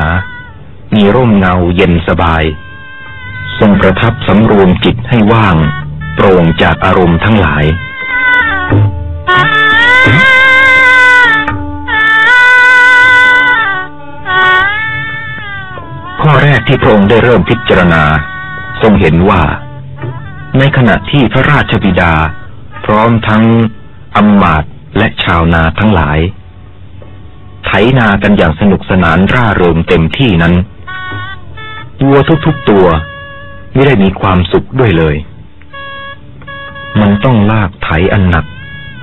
[0.96, 2.44] มีร่มเงาเย็นสบาย
[3.60, 5.56] ทรงประทับสำรวมจิตให้ว่าง
[6.16, 7.64] โปร่งจากอารมณ์ทั้งหลาย
[16.22, 18.04] ข้อแรกที่พระองค์ได้เริ่มพิจารณา
[18.82, 19.44] ทรงเห็นว่า
[20.58, 22.14] ในขณะที่พระราชบิดา
[22.86, 23.44] พร้อมทั้ง
[24.16, 24.64] อมมาต
[24.98, 26.20] และชาวนาทั้งหลาย
[27.66, 30.54] ไถไถนากันอย่างสนุกสนานร่าเริงเต็มที่นั้น
[32.02, 32.86] วัวทุกๆตัว
[33.74, 35.16] ไม่ได้มีความสุขด้วยเลย
[37.00, 38.46] มันต้องลากไถอันหนัก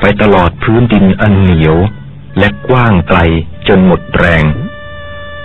[0.00, 1.76] ไปตลอดพื้นดินอันเหนียว
[2.38, 3.18] และกว้างไกล
[3.68, 4.44] จนหมดแรง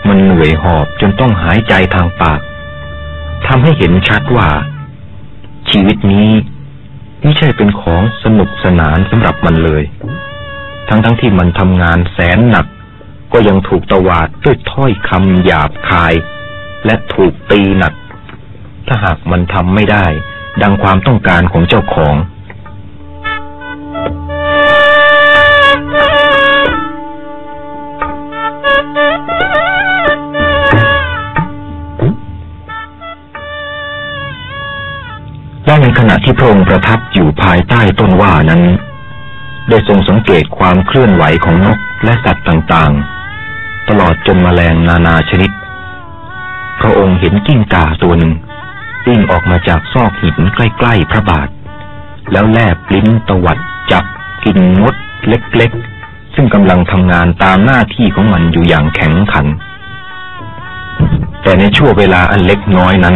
[0.08, 2.40] มันเหนื่อยหอบจนต้องหายใจทางปาก
[3.48, 4.50] ทำให้เห็นชัดว่า
[5.70, 6.30] ชีวิตนี้
[7.22, 9.84] ไม่ใช่เป็นของสนุกสนานสำหรับมันเลย
[10.90, 12.66] ทั้งทั้งที่มันทำงานแสนหนัก
[13.34, 16.14] ก็ยังถูกตวาดด้วยถ้อยคำหยาบคาย
[16.86, 17.94] และถูกตีหนัก
[18.88, 20.06] ถ้าหากมันทำไม่ได้
[20.62, 22.16] ดังความต้องการของเจ้าของ
[36.44, 38.62] ระองค์ประทับอยู่ภายใต้ต้นว่านั้น
[39.70, 45.52] ได้ทรงสังเกตความเคลื่อนไหวของนกและสัตว์ต่างๆ ตลอดจนมแมลงนานาชนิด
[46.82, 48.34] พระองค์เห็นกิ้งก่าตัวหนึ่ง
[49.08, 51.50] วิ่งออกมาจากซอกหินใกล้ๆพระบาท
[52.32, 53.60] แล้วแลบลิ้นตวัด
[53.92, 54.06] จับ
[54.44, 54.96] กินมด
[55.28, 59.46] เล็กๆ ซึ่งกำลังทำงานตามหน้าที่ของมันอยู่อย่างแข็งขัน
[61.42, 63.16] แต่ในช่วงเวลาอันเล็กน้อยนั้น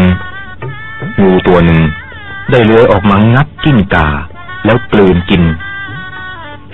[1.21, 1.79] งูตัวหนึ่ง
[2.51, 4.07] ได้เลื้อยออกมางับกิ้งกา
[4.65, 5.43] แล้วกลืนกิน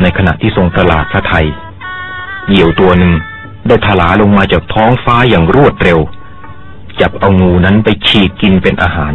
[0.01, 1.47] ในขณะที่ทรงตลาดพระไทย
[2.47, 3.13] เหยี่ยวตัวหนึ่ง
[3.67, 5.99] ได้ถลาลงมาจากท้องฟ้าอย่างรวดเร็ว
[7.01, 9.13] จับเอางูนั้นไปฉีกกินเป็นอาหาร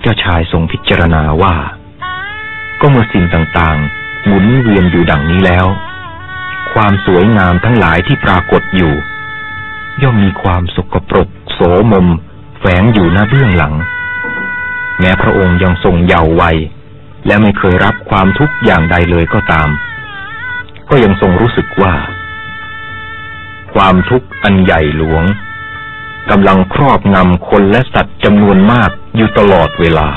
[0.00, 1.54] เจ้าชายทรงพิจารณาว่า
[2.80, 5.66] ก็เมื่อสิ่งต่างๆ หมุนเวียนอยู่ดังนี้แล้ว
[6.74, 8.94] ความสวยงามทั้งหลายที่ปรากฏอยู่
[10.02, 11.60] ย่อมมีความสกปรกโส
[11.92, 12.06] มม
[12.60, 13.74] แฝงอยู่หน้าเบื้องหลัง
[15.00, 16.56] แม้พระองค์ยังทรงเยาว์วัย
[17.26, 19.68] และไม่เคยรับความทุกข์อย่างใดเลยก็ตาม
[20.88, 21.94] ก็ยังทรงรู้สึกว่า
[23.74, 25.24] ความทุกข์อันใหญ่หลวง
[26.30, 30.08] กำลังครอบงำคนและสัตว์จำนวนมากอยู่ตลอดเวลา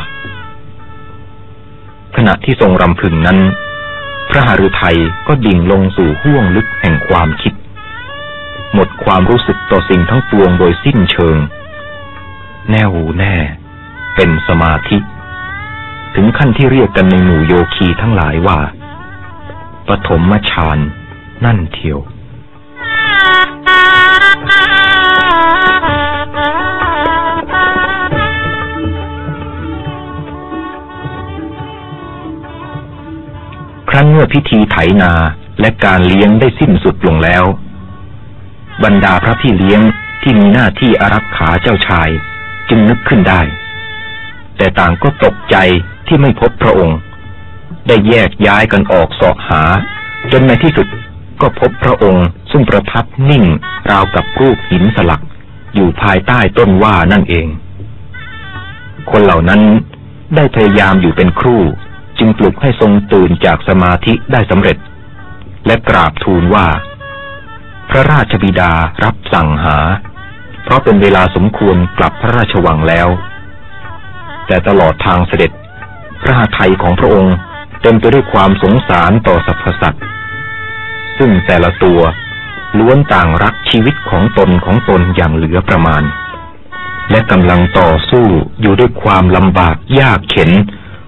[2.15, 3.37] ขณะที่ทรงรำพึงนั้น
[4.35, 7.53] ระหฤทัยก็ดิ่งลงสู่ห้วงลึกแห่งความคิด
[8.73, 11.37] หมดความรู้สึกต่อสิ่งทั้งปวงโดยสิ้นเชิง
[12.69, 13.35] แน่วแน่
[14.15, 14.97] เป็นสมาธิ
[16.15, 18.59] ถึงขั้นที่เรียกกันในหมู่โยคีทั้งหลายว่า
[19.87, 20.77] ปฐมฌาน
[21.45, 21.99] นั่นเทียว
[33.95, 35.11] รั้นเมื่อพิธีไถนา
[35.59, 37.43] และการเลี้ยงได้สิ้นสุดลงแล้ว
[38.83, 39.81] บรรดาพระพี่เลี้ยง
[40.21, 42.09] ที่มีหน้าที่อารักขาเจ้าชาย
[42.69, 43.41] จึงนึกขึ้นได้
[44.57, 45.55] แต่ต่างก็ตกใจ
[46.07, 46.97] ที่ไม่พบพระองค์
[47.87, 49.61] ได้แยกย้ายกันออกเสาะหา
[50.31, 50.87] จนในที่สุด
[51.41, 53.45] ก็พบพระองค์ซึ่งประทับนิ่ง
[53.89, 55.23] ราวกับรูปหินสลัก
[55.75, 57.47] อยู่ภายใต้ต้นว่านั่นเอง
[59.11, 59.61] คนเหล่านั้น
[60.35, 61.61] ได้พยายามอยู่เป็นครู่
[62.19, 64.77] จึงปลุกให้ทรงตื่นจากสมาธิได้สำเร็จ
[65.65, 66.67] และกราบทูลว่า
[67.89, 68.71] พระราชบิดา
[69.03, 69.77] รับสั่งหา
[70.63, 73.07] เพราะเป็นเวลาสมควรกลับพระราชวังแล้ว
[74.47, 75.51] แต่ตลอดทางเสด็จ
[76.21, 77.35] พระหทัยของพระองค์
[77.81, 80.03] เต็มไปด้วยความสงสารต่อสรรพสัตว์
[81.17, 81.99] ซึ่งแต่ละตัว
[82.79, 86.03] ล้วนต่างรักชีวิตของตนของตนอย่างเหลือประมาณ
[87.11, 88.25] และกำลังต่อสู้
[88.61, 90.51] อยู่ด้วยความลำบากยากเข็น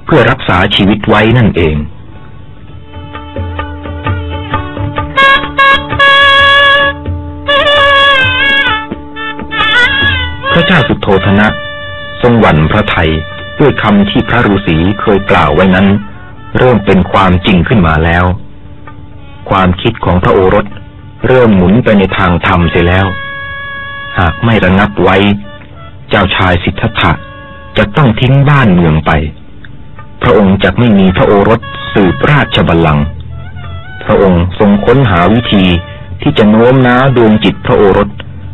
[0.10, 1.76] เพื่อรักษาชีวิตไว้นั่นเอง
[10.54, 11.48] พระเจ้าสุโธธนะ
[12.22, 13.10] ทรงหวั่นพระไทย
[13.60, 15.88] ด้วยคำที่พระฤาษีเคยกล่าวไว้นั้น
[16.58, 18.26] เริ่มเป็นความจริงขึ้นมาแล้ว
[19.50, 20.66] ความคิดของพระโอรส
[21.28, 23.08] เริ่มหมุนไปในทางธรรมเสียแล้ว
[24.20, 25.18] หากไม่ระงับไว้
[26.10, 27.12] เจ้าชายสิทธัตถะ
[27.78, 29.12] จะต้องทิ้งบ้านเมืองไป
[30.22, 31.62] พระองค์จะไม่มีพระโอรส
[31.94, 33.06] สืบราชบัลลังก์
[34.04, 35.66] พระองค์ทรงค้นหาวิธี
[36.22, 38.10] ที่จะโน้มน้าวดวงจิตพระโอรส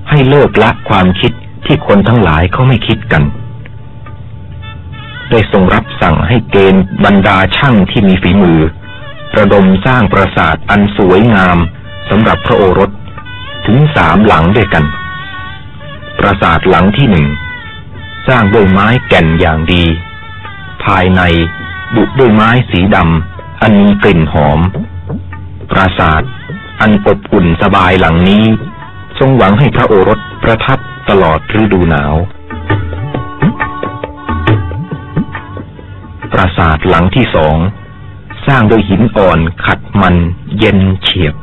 [0.09, 1.31] ให้เลิกละความคิด
[1.65, 3.23] ที่คนทั้งหลายเขาไม่คิดกัน
[5.29, 8.59] ได้ทรงรับสั่งให้เกณฑ์บรรดาช่างที่มีฝีมือ
[9.37, 11.57] ระดมสร้างปราสาทอันสวยงาม
[12.09, 12.91] สำหรับพระโอรส
[13.65, 14.85] ถึงสามหลังด้วยกัน
[16.19, 17.27] ปราสาทหลังที่หนึ่ง
[18.27, 19.83] สร้างด้วยไม้แก่นอย่างดี
[20.85, 21.21] ภายใน
[21.95, 24.59] บุด้วยไม้สีดำอันมีกลิ่นหอม
[25.71, 26.21] ปราสาท
[26.81, 28.45] อันอบอุ่นสบายหลังนี้
[29.19, 32.15] ทรงหวังให้พระโอรสประทับตลอดฤดูหนาว
[36.31, 37.57] ปราสาทหลังที่สอง
[38.47, 40.15] สร้างโดยหินอ่อนขัดมัน
[40.57, 41.35] เย็นเฉียบ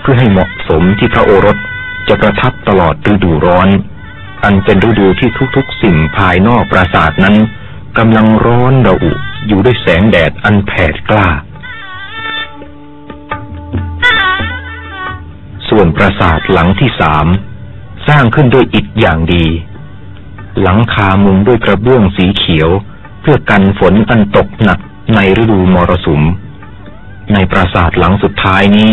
[0.00, 1.56] เพื่อให้เหมาะสมที่พระโอรส
[2.08, 3.68] จะประทับตลอดฤดูร้อน
[4.44, 7.36] อันเป็นฤดูที่ทุกๆสิ่งภายนอกปราสาทนั้น
[7.98, 9.10] กำลังร้อนระอุ
[9.46, 11.28] อยู่ด้วยแสงแดดอันแผดกล้า
[15.68, 17.26] ส่วนปราสาทหลังที่สาม
[18.08, 19.46] สร้างขึ้นด้วยอิฐอย่างดี
[20.62, 22.68] หลังคามุงด้วยกระเบื้องสีเขียว
[23.20, 24.78] เพื่อกันฝนอันตกหนัก
[25.14, 26.22] ในฤดูมรสุม
[27.32, 28.92] ในปราสาทหลังสุดท้ายนี้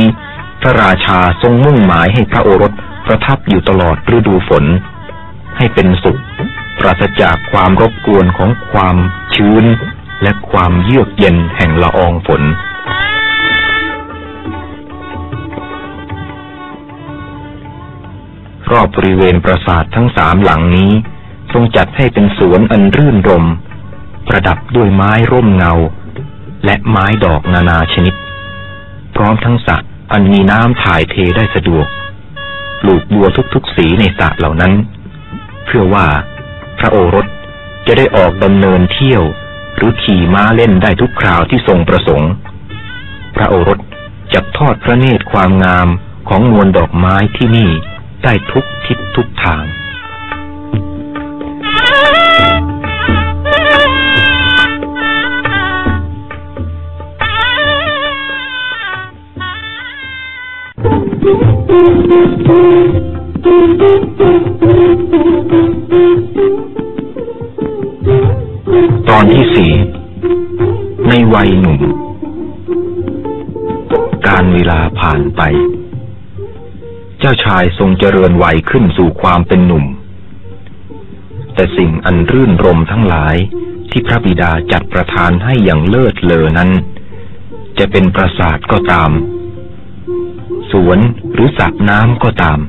[0.61, 2.73] พระราชาทรงมุ่งหมายให้พระโอรส
[3.05, 4.65] ประทับอยู่ตลอดฤดูฝน
[5.57, 6.19] ให้เป็นสุข
[6.79, 8.95] ปราศจากความรบกวนของความ
[9.36, 9.65] ชื้น
[10.23, 12.41] และความเยือกเย็นแห่งละอองฝน
[18.71, 20.91] รอบบริเวณปราสาททั้งสามหลังนี้
[21.53, 23.45] ทรงจัดให้เป็นสวนอันรื่นรม
[24.27, 25.73] ประดับด้วยไม้ร่มเงา
[26.65, 28.15] และไม้ดอกนานาชนิด
[29.15, 29.77] พร้อมทั้งสระ
[30.12, 31.88] อันมีน้ำถ่ายเทได้สะดวก
[32.81, 34.73] ปลูกบัวทุกๆสีในสระเหล่านั้น
[35.65, 36.05] เพื่อว่า
[36.83, 37.27] พระโอรส
[37.87, 39.23] จะได้ออกดำเนินเที่ยว
[39.75, 42.31] หรือขี่ม้าเล่นได้ทุกคราวที่ทรงประสงค์
[43.35, 43.79] พระโอรส
[44.33, 45.87] จะทอดพระเนตรความงาม
[46.29, 47.69] ของมวลดอกไม้ที่นี่
[48.23, 49.65] ได้ทุกทิศทุกทาง
[69.10, 69.71] ตอนที่สี่
[71.10, 71.79] ในวัยหนุ่ม
[74.27, 75.41] การเวลาผ่านไป
[77.19, 79.86] เจ้าชายทรงเจริญวัยขึ้นสู่ความเป็นหนุ่ม
[81.55, 83.36] แต่สิ่งอันรื่นรมทั้งหลาย
[83.89, 86.69] ที่พระบิดาจัดประทานให้อย่างเลิศเลอนั้น
[87.79, 89.12] จะเป็นปราสาทก็ตาม
[90.71, 90.99] สวน
[91.34, 92.60] หรือสระน้ำก็ตาม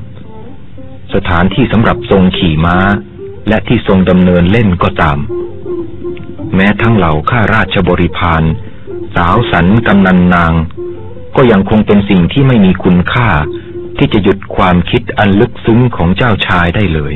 [1.13, 2.77] สถานที่สำหรับทรงขี่ม้า
[3.47, 5.17] และที่ทรงดำเนินเล่นก็ตาม
[6.55, 8.43] แม้ทั้งเหล่าข้าราชบริพาร
[9.15, 10.53] สาวสันกำนันนาง
[11.35, 13.29] ก็ยังคงเป็นสิ่งที่ไม่มีคุณค่า
[13.97, 17.13] ที่จะหยุดความคิดอันลึกซึ้งของเจ้าชายได้เลย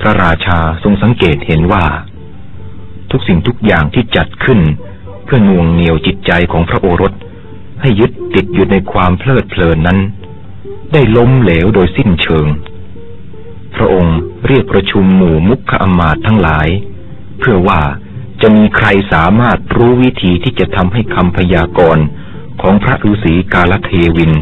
[0.00, 1.84] พระราชาทรงสังเกตเห็นว่า
[3.10, 4.60] ทุกสิ่งทุกอย่างที่จัดขึ้น
[5.24, 7.12] เพื่อน่วงเหนียวจิตใจของพระโอรส
[7.80, 9.98] ให้ยึดติดอยู่ในความเพลิดเพลินนั้น
[10.92, 12.46] ได้ล้มเหลวโดยสิ้นเชิง
[13.74, 16.68] พระองค์เรียกประชุมหมู่มุขอมาตทั้งหลาย
[17.38, 17.82] เพื่อว่า
[18.42, 22.04] จะมีใครสามารถรู้วิธีที่จะทำให้คำพยากรณ์
[22.60, 24.32] ของพระฤาษีกาลเทวิน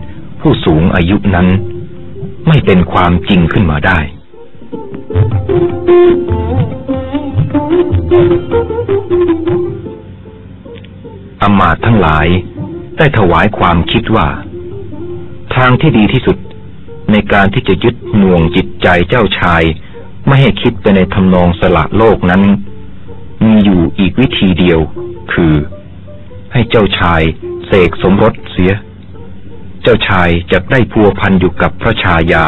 [0.41, 1.49] ผู้สูงอายุนั้น
[2.49, 3.99] ไม่เป็นความจริงขึ้นมาได้
[11.43, 12.27] อมาตทั้งหลาย
[12.97, 14.29] ได้ถวายความคิดว่า
[15.55, 16.37] ทางที่ดีที่สุด
[17.13, 19.63] ในการที่จะยึดหน่วงจิตใจเจ้าชาย
[20.27, 22.43] ไม่ให้คิดไปในทำนองสละโลกนั้น
[23.45, 24.81] มีอยู่อีกวิธีเดียว
[25.33, 25.55] คือ
[26.53, 27.23] ให้เจ้าชาย
[27.67, 28.73] เสกสมรสเสีย
[29.83, 32.47] เจ้าชายจะได้พัวพันอยู่กับพระชายา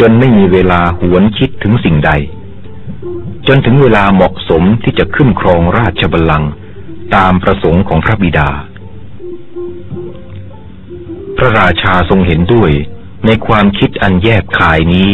[0.00, 2.10] จนไม่มีเวลาหวนคิดถึงสิ่งใด
[3.48, 6.50] จนถึงเวลาเหมาะสมที่จะขึ้นครองราชบัลลังก์
[7.14, 8.50] ตามประสงค์ของพระบิดา
[11.36, 12.72] พระราชาทรงเห็นด้วย
[13.26, 15.10] ในความคิดอันแยบคายนี้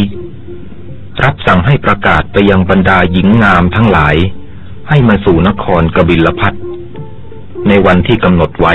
[1.22, 4.16] รับสั่งให้ประกาศไปยังบรรดาหญิงงามทั้งหลาย
[4.88, 6.52] ให้มาสู่นครกบิลพัท
[7.68, 8.74] ในวันที่กำหนดไว้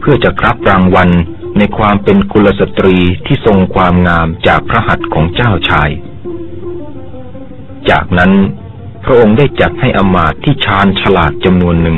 [0.00, 1.10] เพื่อจะรับรางวัล
[1.58, 2.96] ในความเป็นกุลสตรี
[3.26, 5.90] ที่ทรงความงามจากพระหัตถ์ของเจ้าชาย
[7.90, 8.32] จากนั้น
[9.04, 11.96] พระองค์ได้จัดให้อมาต์ที่ชาญฉลาดจำนวนหนึ่ง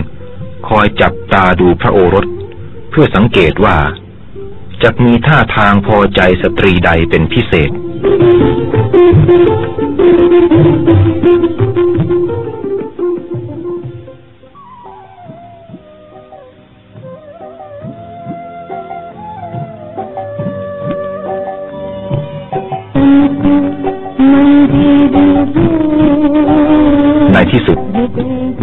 [0.69, 2.27] คอยจับตาดูพระโอรส
[2.91, 3.79] เพื่อสังเกตว่า
[4.83, 7.71] จะมีท่าทางพอใจสตรีใดเป็นพิเศษ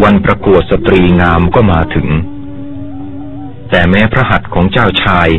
[0.03, 2.07] วันประกวดสตรีงามก็มาถึง
[3.69, 5.29] แต่แม้พระหัตถ์ของเจ้าชาย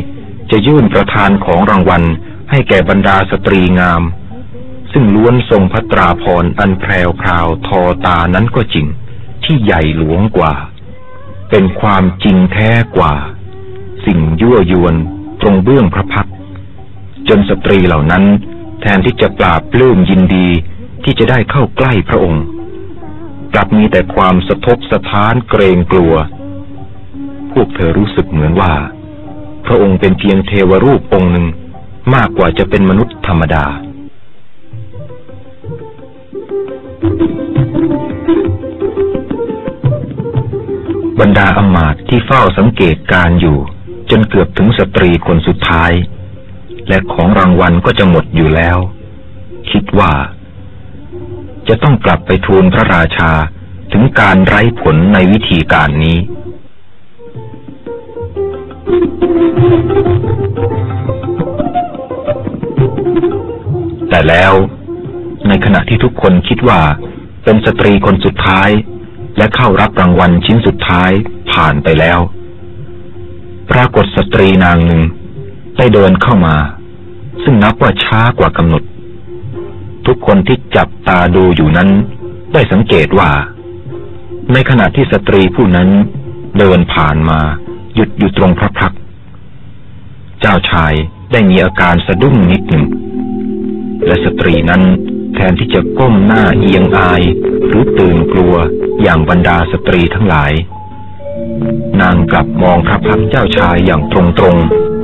[0.51, 2.03] จะยื่นประทานของรางวัล
[2.51, 4.01] ให้แก่บรรดาสตรีงาม
[4.91, 8.87] ซึ่งล้วนทรงพัตราพรอันแพรวพราวทอตานั้นก็จริง
[9.43, 10.53] ที่ใหญ่หลวงกว่า
[11.49, 13.13] เป็นความจริงแท้กว่า
[14.05, 14.95] สิ่งยั่วยวน
[15.41, 16.35] ตรงเบื้องพระพักตร์
[17.27, 18.23] จนสตรีเหล่านั้น
[18.81, 20.47] แทนที่จะปลาบปลื้มยินดี
[21.03, 22.43] ที่จะได้เข้าใกล้พระองค์
[23.53, 26.13] กลับมีแต่ความสะทกสะท้านเกรงกลัว
[27.53, 28.73] พวกเธอรู้สึกเหมือนว่า
[29.65, 31.47] พระองค์เป็นเพียงเทวรูปองค์หนึ่ง
[32.13, 33.65] มากกว่าจะเป็นมนุษย์ธรรมดา
[41.19, 43.57] บรรดาอมาตย์ที่เฝ้าสังเกตการอยู่
[44.09, 45.91] จนเกือบถึงสตรีคนสุดท้าย
[46.87, 48.77] และของรางวัลก็จะหมดอยู่แล้ว
[49.71, 50.13] คิดว่า
[51.67, 53.31] จะต้องกลับไปทูลพระราชา
[53.91, 56.17] ถึงการไร้ผลในวิธีการนี้
[64.09, 64.53] แต่แล้ว
[65.47, 66.81] ในขณะที่ทุกคนคิดว่า
[67.43, 68.69] เป็นสตรีคนสุดท้าย
[69.37, 71.11] และเข้ารับรางวัลชิ้นสุดท้าย
[71.51, 72.19] ผ่านไปแล้ว
[73.71, 75.01] ปรากฏสตรีนางหนึ่ง
[75.77, 76.55] ได้เดินเข้ามา
[77.43, 78.83] ซึ่งนับว่าช้ากว่ากำหนด
[80.07, 81.89] ทุกคนที่จับตาดูอยู่นั้น
[82.53, 83.31] ได้สังเกตว่า
[84.53, 85.89] ในขณะที่สตรีผู้นั้น
[86.57, 87.39] เดินผ่านมา
[87.95, 88.93] หยุดอยู่ตรงพระพัก
[90.41, 90.93] เจ้าชาย
[91.31, 92.85] ได้มีอาการสะดุ้งนิดหนึ่ง
[94.05, 94.83] และสตรีนั้น
[95.35, 97.21] แทนที่จะก้มหน้าเอียงอาย
[97.67, 98.55] หรือตื่นกลัว
[99.01, 100.51] อย่างบรรดาสตรีทั้งหลาย
[102.01, 104.55] นางกลับมองพระพักเจ้าชายอย่างตรง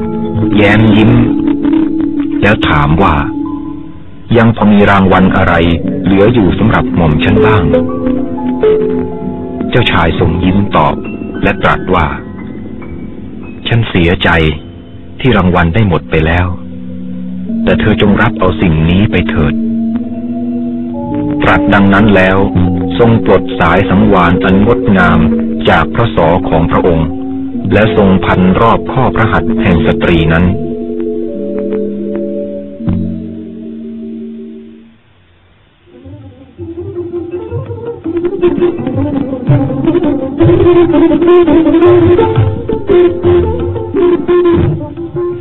[0.04, 1.12] ๆ แย้มยิ้ม
[2.42, 3.16] แล้วถามว่า
[4.36, 5.54] ยังพอมีรางวัลอะไร
[6.04, 7.64] เหลืออยู่สำหรับหม่อมฉันบ้าง
[9.70, 10.96] เจ้าชายทรงยิ้มตอบ
[11.44, 12.08] และตรัสว่า
[13.68, 14.30] ฉันเสียใจ
[15.20, 16.48] ที่รางวัลได้หมดไปแล้ว
[17.64, 19.54] แต่เธอจงรับเอาสิ่งนี้ไปเถิด
[21.44, 22.38] ตรัสดังนั้นแล้ว
[23.00, 25.20] ทรงปลดสายสังวานอันงดงาม
[25.70, 27.08] จากพระศอของพระองค์
[27.74, 30.46] และทรงพันรอบข้อพระหัตถ์แห่งสตรีนั้น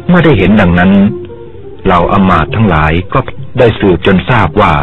[0.09, 0.93] เมื่อได้เห็นดังนั้น
[1.85, 3.21] เหล่าอมาตทั้งหลายก็
[3.59, 4.75] ได้สืบจนทราบว่า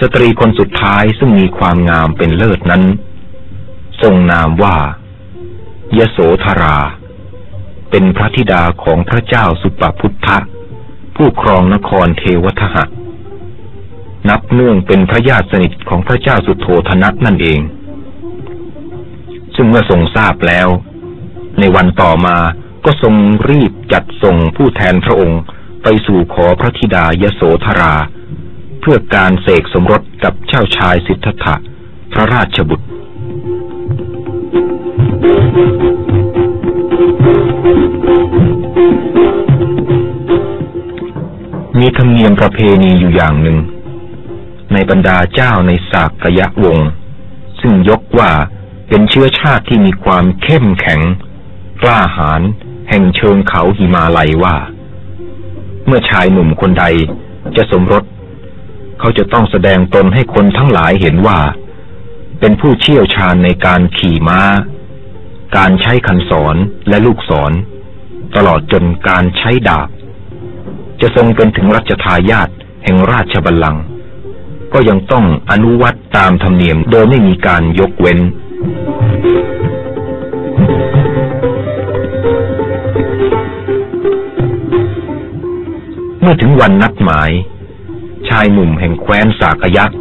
[0.00, 2.82] สตรีคนสุดท้ายซึ่งมีความงามเป็นเลิศนั้น
[4.02, 4.76] ทรงนามว่า
[5.98, 6.78] ยโสธรา
[7.90, 10.38] เป็นพระธิดาของพระเจ้าสุปพุทธะ
[11.16, 12.84] ผู้ครองนครเทวทหะ
[14.28, 17.60] นับเนื่องเป็นพระญาติสนิทของพระเจ้าสุโธธนะนั่นเอง
[19.54, 20.68] ซึ่งเมื่อทรงทราบแล้ว
[21.58, 22.36] ในวันต่อมา
[22.84, 23.14] ก็ทรง
[23.50, 25.40] รีบจัดส่งผู้แทนพระองค์
[25.82, 27.94] ไปสู่ขอพระธิดายโสธรา
[28.80, 31.54] เพื่อการเสกสมรสกับเจ้าชายสิทธัตถะ
[32.12, 32.86] พระราชบุตร
[41.78, 43.58] มีธรรมเนียมประเพณีอยู่อย่างหนึ่ง
[44.72, 46.88] ในบรรดาเจ้าในสากยะวงศ์
[47.60, 48.32] ซึ่งยกว่า
[48.94, 51.00] เป็นเชื้อชาติที่มีความเข้มแข็ง
[51.82, 52.42] กล้าหาญ
[52.88, 54.56] แห่งเชิงเขาหิมาลัยว่า
[55.86, 56.84] เมื่อชายหนุ่มคนใด
[57.56, 58.04] จะสมรส
[58.98, 61.38] เขาจะต้องแสดงตนให้คนทั้งหลายเห็นว่า
[62.40, 64.40] เป็นผู้เชี่ยวชาญในการขี่ม้า
[65.56, 66.56] การใช้คันศร
[66.88, 67.52] และลูกศร
[68.36, 69.88] ตลอดจนการใช้ดาบ
[71.00, 72.48] จะทรงเป็นถึงรัชทายาท
[72.84, 73.82] แห่งราชบัลลังก์
[74.72, 78.20] ก็ยังต้องอนุวัตตามธรรมเนียมโดยไม่มีการยกเว้น
[86.20, 87.30] เมื่อถึงวันนัดหมาย
[88.28, 89.98] ชายหนุ่มแห่งแคว้นสากยักษ์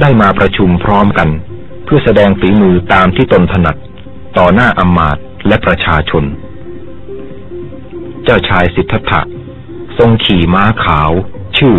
[0.00, 1.28] ได้มาประชุมพร้อมกัน
[1.84, 3.76] เพื่อแสดงฝีมือตามที่ตนถนัด
[4.38, 6.24] ต่อหน้าอมาตย์และประชาชน
[8.24, 9.20] เจ้าชายสิทธัตถะ
[9.98, 11.10] ทรงขี่ม้าขาว
[11.58, 11.76] ชื่อ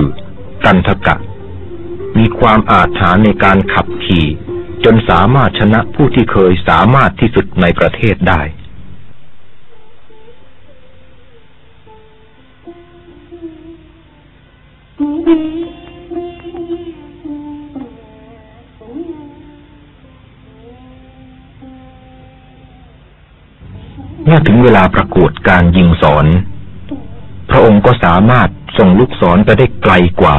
[0.65, 1.15] กันทกะ
[2.17, 4.25] มีความอาจหารในการขับขี่
[4.93, 8.41] นสามารถชนะผู้ที่เคยสามารถที่สุดในประเทศได้
[24.23, 26.25] เมื่อถึงเวลาประกวดการยิงสอน
[27.49, 30.37] พระองค์ก็สามารถส่งลูกศรไปได้ไกลกว่า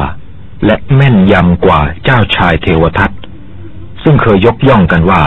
[0.65, 3.11] และแม่นยำกว่าเจ้าชายเทวทัต
[4.03, 5.23] ซึ่งเคยยกย่องกันว่า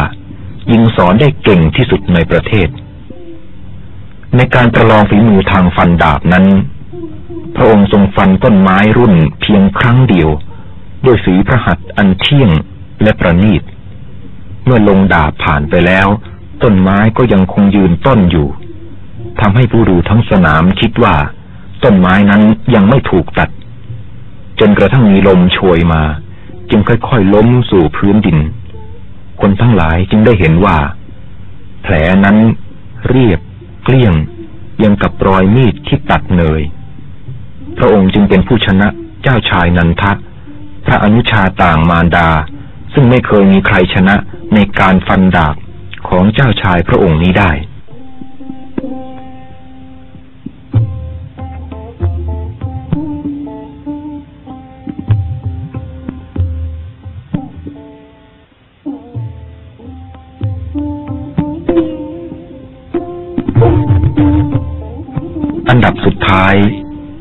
[0.73, 2.69] ยิงสอนได้เก่งที่สุดในประเทศ
[4.37, 6.47] ในการประลองฝีมือทางฟันดาบนั้น
[7.55, 10.29] พระองค์ทรงฟันต้นไม้รุ่นเพียงครั้งเดียว
[11.05, 12.51] ด้วยฝีพระหัตถ์อันเที่ยง
[13.03, 13.63] และประณีต
[14.65, 16.09] เมื่อลงดาบผ่านไปแล้ว
[16.63, 18.49] ต้นไม้ก็ยังคงยืนต้นอยู่
[19.41, 21.15] ทำให้ผู้ดูทั้งสนามคิดว่า
[21.85, 22.43] ต้นไม้นั้น
[22.75, 23.51] ยังไม่ถูกตัด
[24.61, 26.03] จนกระทั่งมีลมโชยมา
[26.71, 28.39] จึงค่อยๆล้มสู่พื้นดิน
[29.41, 30.79] คนทั้งหลายจึงได้เห็นว่า
[31.83, 32.37] แผลนั้น
[33.09, 33.41] เรียบ
[33.85, 34.15] เกลี้ยง
[34.83, 36.63] ยังกับรอยมีดที่ตัดเนย
[37.79, 38.89] พระองค์จึงเป็นผู้ชนะ
[39.23, 40.13] เจ้าชายนันทะ
[40.87, 42.29] พระอนุชาต่างมารดา
[42.93, 44.17] ซึ่งไม่เคยมีใครชนะ
[44.55, 45.55] ในการฟันดาบ
[46.09, 66.55] ของเจ้าชายพระองค์นี้ได้ับสุดท้าย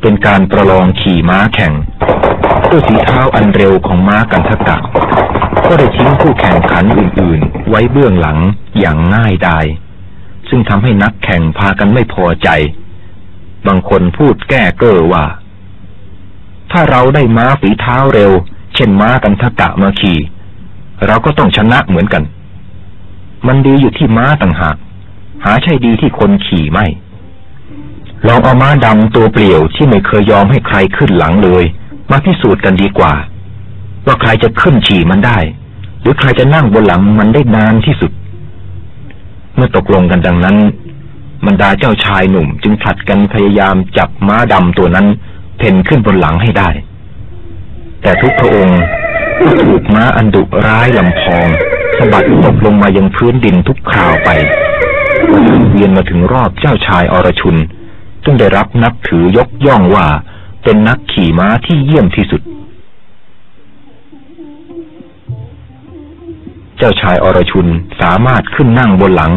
[0.02, 1.74] เป็นการประลองขี่ม้าแข่ง
[2.70, 4.78] ด้วยสีเท้าอันเร็วของม้ากันทกะ
[5.68, 8.40] ก็ได้ทิ้งผู้แข่งขันอื่นๆ ไว้เบื้องหลัง
[8.80, 9.66] อย่างง่ายดาย
[10.50, 12.50] ซึ่งทำให้นักแข่งพากันไม่พอใจ
[13.68, 15.26] บางคนพูดแก้เก้อว่า
[16.72, 18.32] ถ้าเราได้ม้าฝีเท้าเร็ว
[18.76, 20.20] เช่นม้ากันทกะมาขี่
[21.08, 22.24] เราก็ต้องชนะเหมือนกัน
[23.48, 24.78] มันดีอยู่ที่ม้าต่างหาก
[25.44, 26.86] หาใช่ดีที่คนขี่ไม่
[28.28, 31.64] ลองเอาม้าดำตัวเปลี่ยวที่ไม่เคยยอมให้ใครขึ้นหลังเลย
[32.12, 33.14] มาพิสูจน์กันดีกว่า
[34.06, 35.38] ว่าใครจะขึ้นขี่มันได้
[36.02, 38.12] หรือใครจะนั่งบนหลังมันได้นานที่สุด
[39.56, 40.58] เมื่อตกลงกันดังนั้น
[41.46, 45.08] บรรดาเจ้าชายหนุ่มจึงผลัดกันพยายามจับม้าดำตัวนั้น
[45.58, 46.70] เพ่นขึ้นบนหลังให้ได้
[48.02, 48.82] แต่ทุกพระองค์
[49.44, 51.48] ก็ถูกม้าอันดุร้ายลำพอง
[51.98, 54.30] สะบัดตกลงมายังพื้นดินทุกคราวไป
[55.72, 57.56] เวียนมาถึงรอบเจ้าชายอรชุน
[58.24, 60.08] ซึ่งได้รับนับถือยกย่องว่า
[60.64, 62.42] เป็นนักขี่ม้าที่เยี่ยมที่สุด
[66.78, 67.68] เจ้าชายอรชุน
[68.02, 69.34] สามารถขึ้นนั่งบนหลัง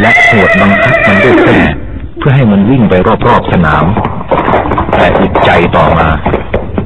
[0.00, 1.58] และหวดบังคับมันด้วยแส้
[2.18, 2.94] เพื่อให้มันวิ่งไป
[3.28, 3.84] รอบๆสนาม
[4.96, 6.08] แต่อึดใจต่อมา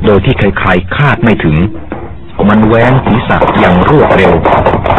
[0.05, 1.57] โดยที่ใครๆคาดไม่ถึง
[2.49, 4.33] มันแหวนศีรษะอย่างรวดเร็ว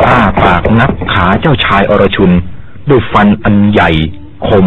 [0.08, 2.32] อ้าปากนับขาเจ้าชายอรชุน
[2.90, 3.90] ด้วยฟันอันใหญ่
[4.48, 4.66] คม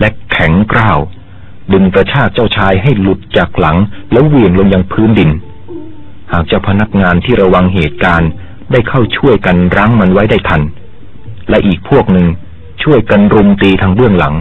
[0.00, 0.98] และแข็งกร้าว
[1.72, 3.76] ดึงกระชากเจ้าชายให้หลุดจากหลัง
[4.12, 5.30] แล้วเหวี่ยงลงยังพื้นดิน
[6.32, 8.30] หากเจ้าพนักงานที่ระวังเหตุการณ์
[8.72, 10.62] ได้เข้าช่วยกันรั้งมันไว้ได้ทัน
[11.50, 12.26] และอีกพวกหนึ่ง
[12.82, 14.34] ช่วยกันรุมตีทางเบื้องหลัง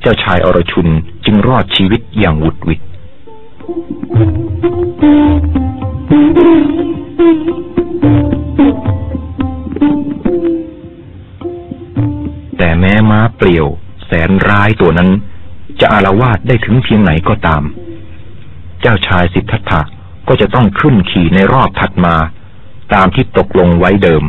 [0.00, 0.88] เจ้าชายอรชุน
[1.24, 2.80] จึงรอดชีวิตอย่างหวุดหวิด
[12.58, 13.66] แต่แม้ม้าเปลี่ยว
[14.08, 15.10] แสนร้ายตัวนั้น
[15.80, 17.62] จะอารวาสได้ถึงเพียงไหนก็ตาม
[18.80, 19.80] เจ้าชายสิทธัตถะ
[20.28, 22.16] ก็จะต้องขึ้นขี่ในรอบถัดมา
[22.94, 24.24] ตามที่ตกลงไว้เดิม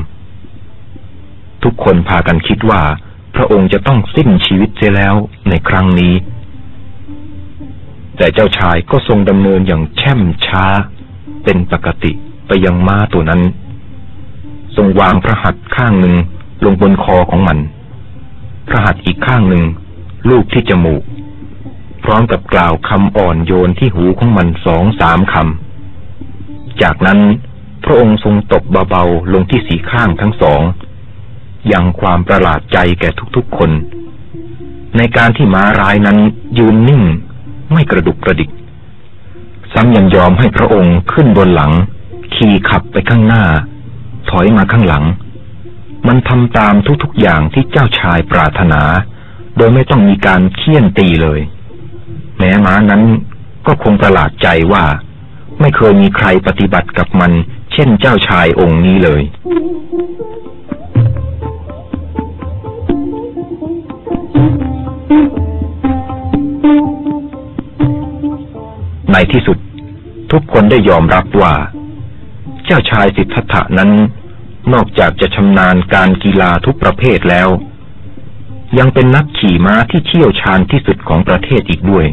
[1.63, 2.81] ทุกคนพากันคิดว่า
[3.35, 5.15] พระองค์จะต้องสิ้นชีวิตเสียแล้ว
[5.49, 6.13] ในครั้งนี้
[8.17, 10.65] แต่เจ้าชายก็ทรงดำเนินอย่างแช่มช้า
[11.43, 12.11] เป็นปกติ
[12.47, 13.41] ไปยังม้าตัวนั้น
[14.75, 16.15] ทรงวางพระหัตถ์ข้างหนึ่ง
[16.65, 17.57] ลงบนคอของมัน
[18.69, 19.63] พระหัตถ์อีกข้างหนึ่ง
[20.29, 21.03] ลูบที่จมูก
[22.03, 27.19] พร้อมกับกล่าวคำอ่อนโยนที่หูของมันสองสามคำ จากนั้น
[27.83, 30.61] พระองค์ทรงตบเบาๆลงที่สีข้างทั้งสอง
[31.71, 33.71] ยังความประหลาดใจแก่ทุกๆคน
[34.97, 36.17] ในการที่ม้าร้ายนั้น
[36.57, 37.03] ยืนนิ่ง
[37.73, 38.49] ไม่กระดุกกระดิก
[39.73, 41.71] ซ้ำยังยอมให้พระองค์ขึ้นบนหลัง
[42.35, 43.43] ขี่ขับไปข้างหน้า
[44.29, 45.03] ถอยมาข้างหลัง
[46.07, 46.73] มันทำตาม
[47.03, 48.81] ทุกๆอย่างที่เจ้าชายปรารถนา
[49.57, 51.41] โดยไม่ต้องมีการเคี่ยนตีเลย
[52.37, 53.03] แม้ม้านั้น
[53.67, 54.85] ก็คงประหลาดใจว่า
[55.59, 57.31] ไม่เคยมีใครปฏิบัติกับมัน
[57.73, 59.21] เช่นเจ้าชายองค์นี้เลย
[69.11, 69.57] ในที่สุด
[70.31, 71.53] ทุกคนได้ยอมรับว่า
[72.65, 73.89] เจ้าชายสิทธัตถะนั้น
[74.73, 77.49] นอกจากจะชำนาญการกีฬาทุกประเภทแล้ว
[78.77, 82.05] ยังเป็นนักขี่ม้าที่เชี่ยวชาญที่สุดของประเทศอีกด้วย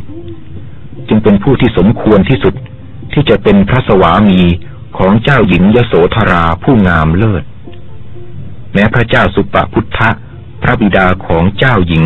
[1.08, 2.54] จึงเป็นผู้ที่สมควรที่สุด
[3.12, 4.40] ที่จะเป็นพระสวามี
[4.98, 7.44] ของเจ้าหญิงยโสธราผู้งามเลิศ
[8.72, 10.10] แม้พระเจ้าสุปพุทธะ
[10.62, 12.04] พระบิดาของเจ้าหญิง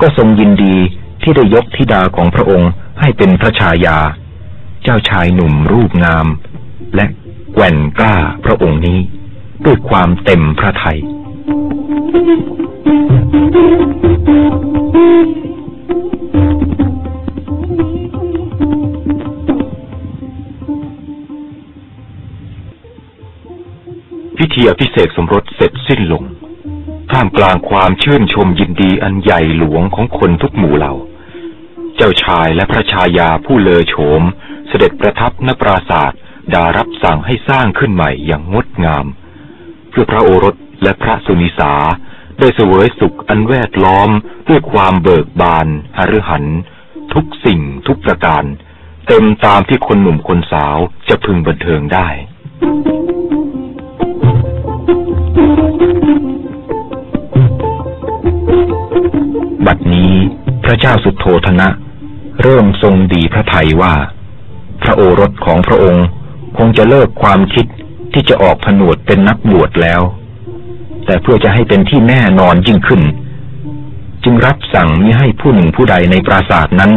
[0.00, 0.76] ก็ทรงยินดี
[1.22, 2.70] ที่ได้ยกธิดาของพระองค์
[3.00, 3.98] ให้เป็นพระชายา
[4.82, 6.26] เจ้าชายหนุ่มรูปงาม
[6.94, 7.06] และ
[7.52, 8.14] แกว่นกล้า
[8.44, 8.98] พระองค์นี้
[9.64, 10.98] ด้วยความเต็มพระทัย
[24.38, 26.24] พิธีอภิเษกสมรสเสร็จสิ้นลง
[27.10, 30.94] ท่ามกลางความชื่นชมยินดีอันใหญ่หลวงของคนทุกหมู่เหล่า
[31.96, 34.22] เจ้าชายและพระชายาผู้เลอโฉม
[34.68, 36.20] เสด็จประทับณปราศาสตร์
[36.54, 39.06] ดารับสั่งให้สร้างขึ้นใหม่อย่างงดงาม
[39.96, 41.72] พื่อพระโอรสและพระสุนิสา
[42.38, 44.10] ได้เสวยสุขอันแวดล้อม
[44.48, 45.66] ด้วยความเบิกบาน
[45.96, 46.44] หฤหัน
[47.14, 48.44] ทุกสิ่งทุกประการ
[49.06, 50.76] เต็มตามที่คนหนุ่มคนสาว
[51.08, 52.08] จะพึงบันเทิงได้
[59.66, 60.12] บัดนี้
[60.64, 61.68] พระเจ้าสุโธธนะ
[62.42, 63.94] เริ่มทรงดีพระทัยว่า
[64.82, 66.06] พระโอรสของพระองค์
[66.58, 67.66] คงจะเลิกความคิด
[68.14, 70.02] ที่จะออกผนวดเป็นนักบวชแล้ว
[71.06, 73.02] แต่เพื่อจะให้เป็นที่แน่นอนยิ่งขึ้น
[74.24, 76.92] จึงรับสั่งมิให้ผู้หนึ่งผู้ใดในปราสาทนั้น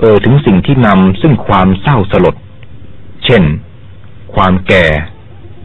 [0.00, 2.34] เอ่ยถึงสิ่งที่นำซึ่งความเศร้าสลด
[3.24, 3.42] เช่น
[4.34, 4.86] ความแก่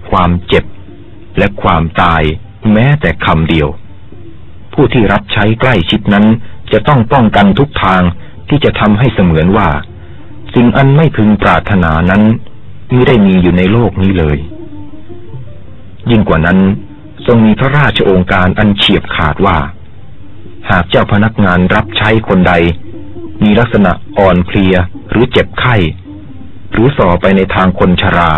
[0.09, 0.63] ความเจ็บ
[1.37, 2.21] และความตาย
[2.73, 3.67] แม้แต่คำเดียว
[4.73, 6.25] ผู้ที่รับใช้ใกล้ชิดนั้น
[6.71, 8.01] จะต้องป้องกันทุกทาง
[8.49, 9.69] ที่จะทำให้เสมือนว่า
[10.55, 12.21] สิ่งอันไม่พึงปรารถนานั้น
[12.89, 14.37] ไมิได้มีอยู่ในโลกนี้เลย
[16.11, 16.59] ยิ่งกว่านั้น
[17.25, 19.57] ทรงมีพระราชโองการอันเฉียบขาดว่า
[20.69, 22.53] หากเจ้าพนักงานรับใช้คนใด
[23.43, 24.75] มีลักษณะอ่อนเพลีย
[25.09, 25.75] หรือเจ็บไข้
[26.71, 28.31] หรือส่อไปในทางคนชรา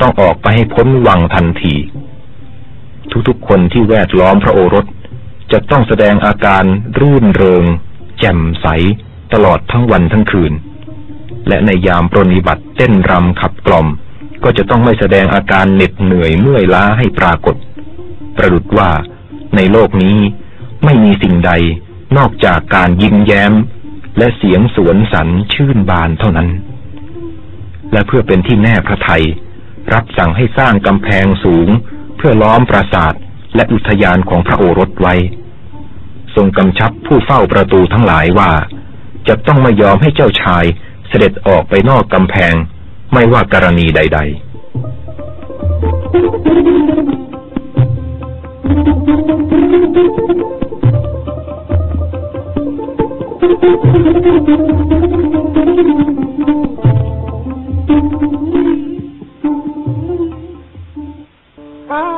[0.00, 1.74] ต้องออกไปให้พ้นวังทันที
[3.28, 4.86] ทุกๆคนที่แวดล้อมพระโอรส
[5.52, 6.64] จะต้องแสดงอาการ
[6.98, 7.64] รื่นเริง
[8.18, 8.66] แจ่มใส
[9.32, 10.52] ตลอดทั้งวันทั้งคืน
[11.48, 13.86] และในยามปรนิบัติเต้นรำขับกล่อม
[14.44, 17.56] ก็จะต้องไม่แสดงอาการเหน็ดเหนื่อยเมื่อยล้าให้ปรากฏ
[18.36, 18.90] ประดุดว่า
[19.56, 20.18] ในโลกนี้
[20.84, 21.52] ไม่มีสิ่งใด
[22.16, 23.52] นอกจากการยิ้มแย้ม
[24.18, 26.48] และเสียงสวนสันชื่นบานเท่านั้น
[27.92, 29.24] และเพื่อเป็นที่แน่พระไทย
[29.92, 31.68] รับสั่งให้สร้างกำแพงสูง
[32.16, 33.14] เพื่อล้อมปราสาท
[33.56, 35.14] และอุทยานของพระโอรสไว้
[36.34, 38.52] ทรงกำชับผู้เฝ้าประตูทั้งหลายว่า
[39.28, 40.64] จะต้องไม่ยอมให้เจ้าชาย
[41.08, 42.54] เสด็จออกไปนอกกำแพง
[43.12, 44.50] ไม่ว่ากรณีใดๆ
[61.96, 62.10] ต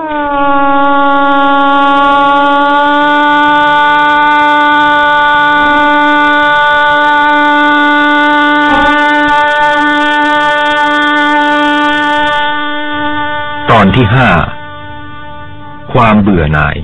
[13.97, 14.30] ที่ห้า
[15.93, 16.76] ความเบื่อหน่าย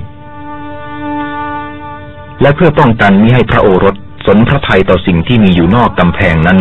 [2.41, 3.95] และเพื่อป้องกันมิให้พระโอรส
[4.25, 6.59] สนพระทัยต่อสิ่งที่มีอยู่นอกกำแพงนั้น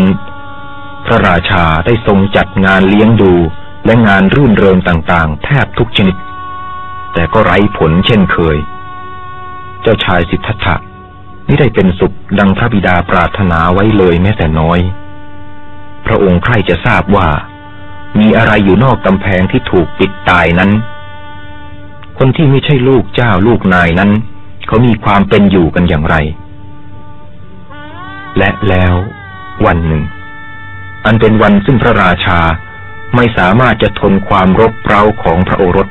[1.07, 3.33] พระราชาได้ทรงจัดงานเลี้ยงดู
[3.87, 6.17] และงานรื่นเริงต่างๆ แทบทุกชนิด
[7.15, 8.57] แต่ก็ไร้ผลเช่นเคย
[9.83, 10.77] เจ้าชายสิทธัตถะ
[11.47, 14.81] ไม่ได้เป็นสุขดังพระบิดาปรารถนาไว้เลยแม้แต่น้อย
[16.07, 17.29] พระองค์ใครจะทราบว่า
[18.19, 20.71] มีอะไรอยู่นอกกำแพงที่ถูกปิดตายนั้น
[22.19, 24.11] คนที่ไม่ใช่ลูกเจ้าลูกนายนั้น
[24.67, 26.17] เขามีความเป็นอยู่กันอย่างไร
[28.39, 28.95] และแล้ว
[29.67, 30.03] วันหนึ่ง
[31.05, 32.39] อันเป็นวันซึ่งพระราชา
[33.17, 35.89] ไม่สามารถจะทนความรบเร้าของพระโอรส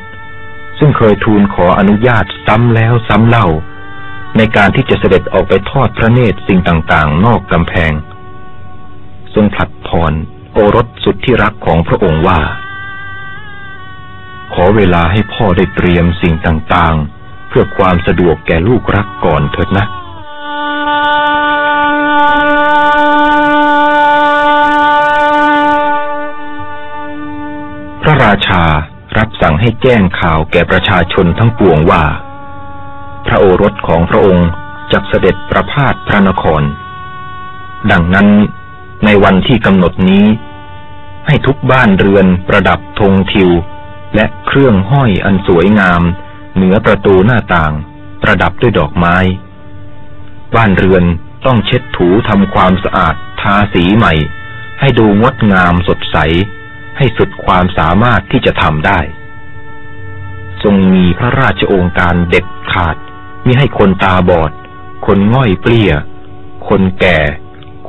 [0.79, 3.47] ซึ่งเคยทูลขออนุญาตซ้ำแล้วซ้ำเล่า
[4.37, 7.91] ในการที่จะเสด็จออกไปทอดพระเนตรสิ่งต่างๆ นอกกำแพง
[9.33, 10.13] ทรงผลัดพร
[10.59, 12.39] โอรสสุดที่รักของพระองค์ว่า
[14.53, 19.85] ขอเวลาให้พ่อได้เตรียมสิ่งต่างๆ เพื่อความสะดวกแก่ลูกรักก่อนเถิดนะ
[28.01, 28.63] พระราชา
[29.17, 32.03] รับสั่งให้แจ้งข่าวแก่ประชาชนทั้งปวงว่า
[33.25, 34.49] พระโอรสของพระองค์
[34.91, 36.63] จะเสด็จประพาสพระนคร
[37.91, 38.29] ดังนั้น
[39.05, 40.25] ในวันที่กำหนดนี้
[41.27, 43.49] ให้ทุกบ้านเรือนประดับธงทิว
[44.15, 46.01] และเครื่องห้อยอันสวยงาม
[46.55, 47.73] เหนือประตูหน้าต่าง
[48.21, 49.17] ประดับด้วยดอกไม้
[50.55, 51.03] บ้านเรือน
[51.45, 54.13] ต้องเช็ดถูทำความสะอาดทาสีใหม่
[54.79, 56.17] ให้ดูงดงามสดใส
[56.97, 58.99] ให้สุดความสามารถที่จะทำได้
[60.63, 62.95] ทรงมีพระราชโองการเด็ดขาด
[63.45, 64.51] มิให้คนตาบอด
[65.05, 65.91] คนง่อยเปลี้ย
[66.67, 67.17] คนแก่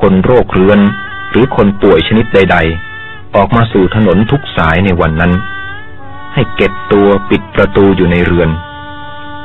[0.01, 0.81] คนโรคเรื้อน
[1.31, 2.59] หรือคนป่วยชนิดใด
[2.97, 5.33] ๆ ออกมาสู่ถนนทุกสายในวันนั้น
[6.35, 8.51] ให้เก็บตัวปิดประตูอยู่ในเรือน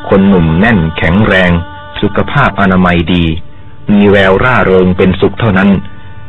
[0.09, 1.51] คนหนุ่มแน่นแข็งแรง
[2.01, 3.25] สุขภาพอนามัยดี
[3.91, 5.69] มีแววร่าเริงเป็นสุขเท่านั้น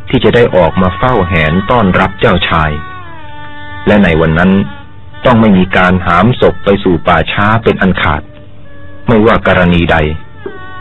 [0.08, 2.70] ที่จะได้ออกมาเฝ้าแหนต้อนรับเจ้าชาย
[3.86, 4.52] และในวันนั้น
[5.24, 8.22] ต้องไม่มีการหามศพไปสู่ป่าช้าเป็นอันขาด
[9.08, 9.96] ไม่ว่ากรณีใด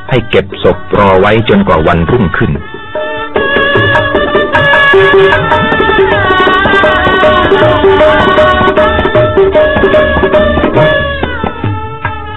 [0.10, 2.52] ให้เก็บศพรอไว้จนกว่าวันรุ่งขึ้น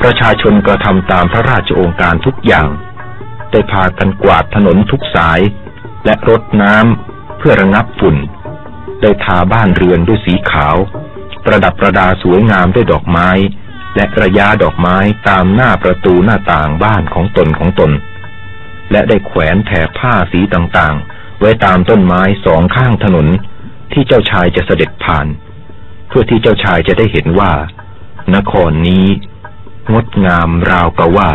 [0.08, 2.68] ประชาชนกระทำตามพระราชโองการทุกอย่าง
[3.50, 5.40] ได้พากันกวาดถนนทุกสาย
[6.04, 8.16] และรดน้ำเพื่อระงับฝุ่น
[9.02, 10.76] ได้ทาบ้านเรือนด้วยสีขาว
[11.44, 13.30] ประดับประดาสวยงามด้วยดอกไม้
[13.96, 14.96] และระยะดอกไม้
[15.28, 17.90] ตามหน้าประตูหน้าต่างบ้านของตนของตน
[18.90, 23.26] และได้แขวนแถบผ้าสีต่างๆ ไว้ตามต้นไม้สองข้างถนน
[23.92, 25.26] ที่เจ้าชายจะเสด็จผ่าน
[26.08, 27.52] เพื่อที่เจ้าชายจะได้เห็นว่า
[28.34, 29.06] นครนี้
[29.92, 31.30] งดงามราวกับว่า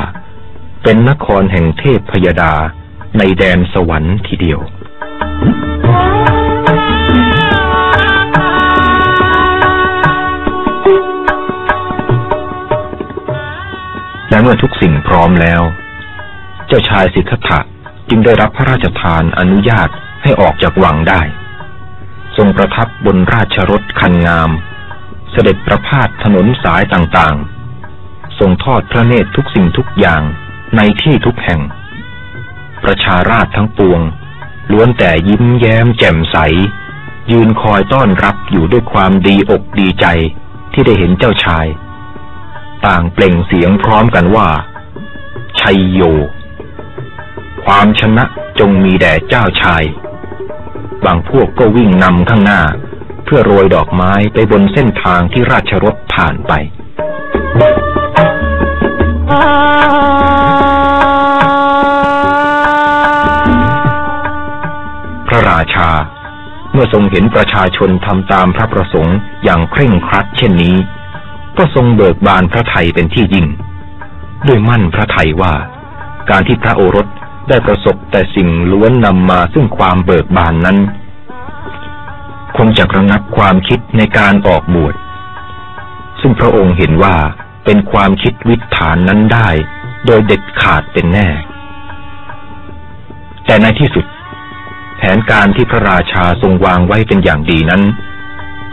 [0.83, 2.53] เป็นนครแห่งเทพพยดา
[3.17, 4.59] ในแดนสวรรค์ทีเดียว
[14.29, 15.61] และเมื่อทุกสิ่งพร้อมแล้ว
[16.67, 17.59] เจ้าชายสิทธัตถะ
[18.09, 19.89] จึงได้รับพระราชทานอนุญาต
[20.23, 21.21] ให้ออกจากวังได้
[22.37, 24.49] ทรงประทับบนราชรถคันงาม
[25.31, 27.60] เสด็จประพาสถนนสายต่างๆ
[28.41, 30.23] ทรงทอดพระเนตรทุกสิ่งทุกอย่าง
[30.77, 31.61] ในที่ทุกแห่ง
[32.83, 34.01] ประชาราชทั้งปวง
[34.71, 36.37] ล้วนแต่ยิ้มแย้มแจ่มใส
[37.31, 40.05] ยืนคอยต้อนรับอยู่ด้วยความดีอกดีใจ
[40.73, 41.67] ที่ได้เห็นเจ้าชาย
[42.85, 44.49] ต่างเปล่งเสียงพร้อมกันว่า
[45.59, 46.01] ชัยโย
[47.63, 48.23] ความชนะ
[48.59, 49.83] จงมีแด่เจ้าชาย
[51.05, 52.61] บางพวกก็วิ่งนำข้างหน้า
[53.25, 56.53] เพื่อโรยดอกไม้ไปบนเส้นทางที่ราชรถผ่านไป
[65.61, 65.89] ราชา
[66.73, 70.75] เมื่อทรงเห็นประชาชนทำตามพระประสงค์อย่างเคร่งครัดเช่นนี้
[71.57, 73.47] ก็ทรงเบิกบานพระไทยเป็นที่ยิ่ง
[74.47, 75.53] ด้วยมั่นพระไทยว่า
[76.29, 77.07] การที่พระโอรส
[77.49, 80.77] ได้ประสบแต่สิ่งล้วนนำมาซึ่งความเบิกบานนั้น
[82.57, 84.95] คงจะระงับความคิดในการออกบวช
[86.21, 87.15] ซึ่งพระองค์เห็นว่า
[87.65, 89.49] เป็นความคิดวิถานนั้นได้
[90.05, 91.27] โดยเด็ดขาดเป็นแน่
[93.45, 94.05] แต่ในที่สุด
[95.01, 97.81] ผนการที่พระราชาทรงวางไว้เป็นอย่างดีนั้น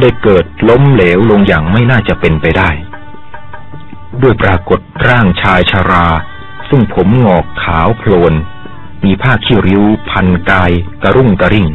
[0.01, 2.70] ได้เกิดล้มเหลวลงอย่างไม่น่าจะเป็นไปได้
[4.22, 6.07] ด้วยปรากฏร่างชายชารา
[6.68, 8.35] ซึ่งผมงอกขาวโพลน
[9.05, 10.72] มีผ้าขี้ริ้ว พันกาย
[11.03, 11.68] กระรุ่งกระริ่ง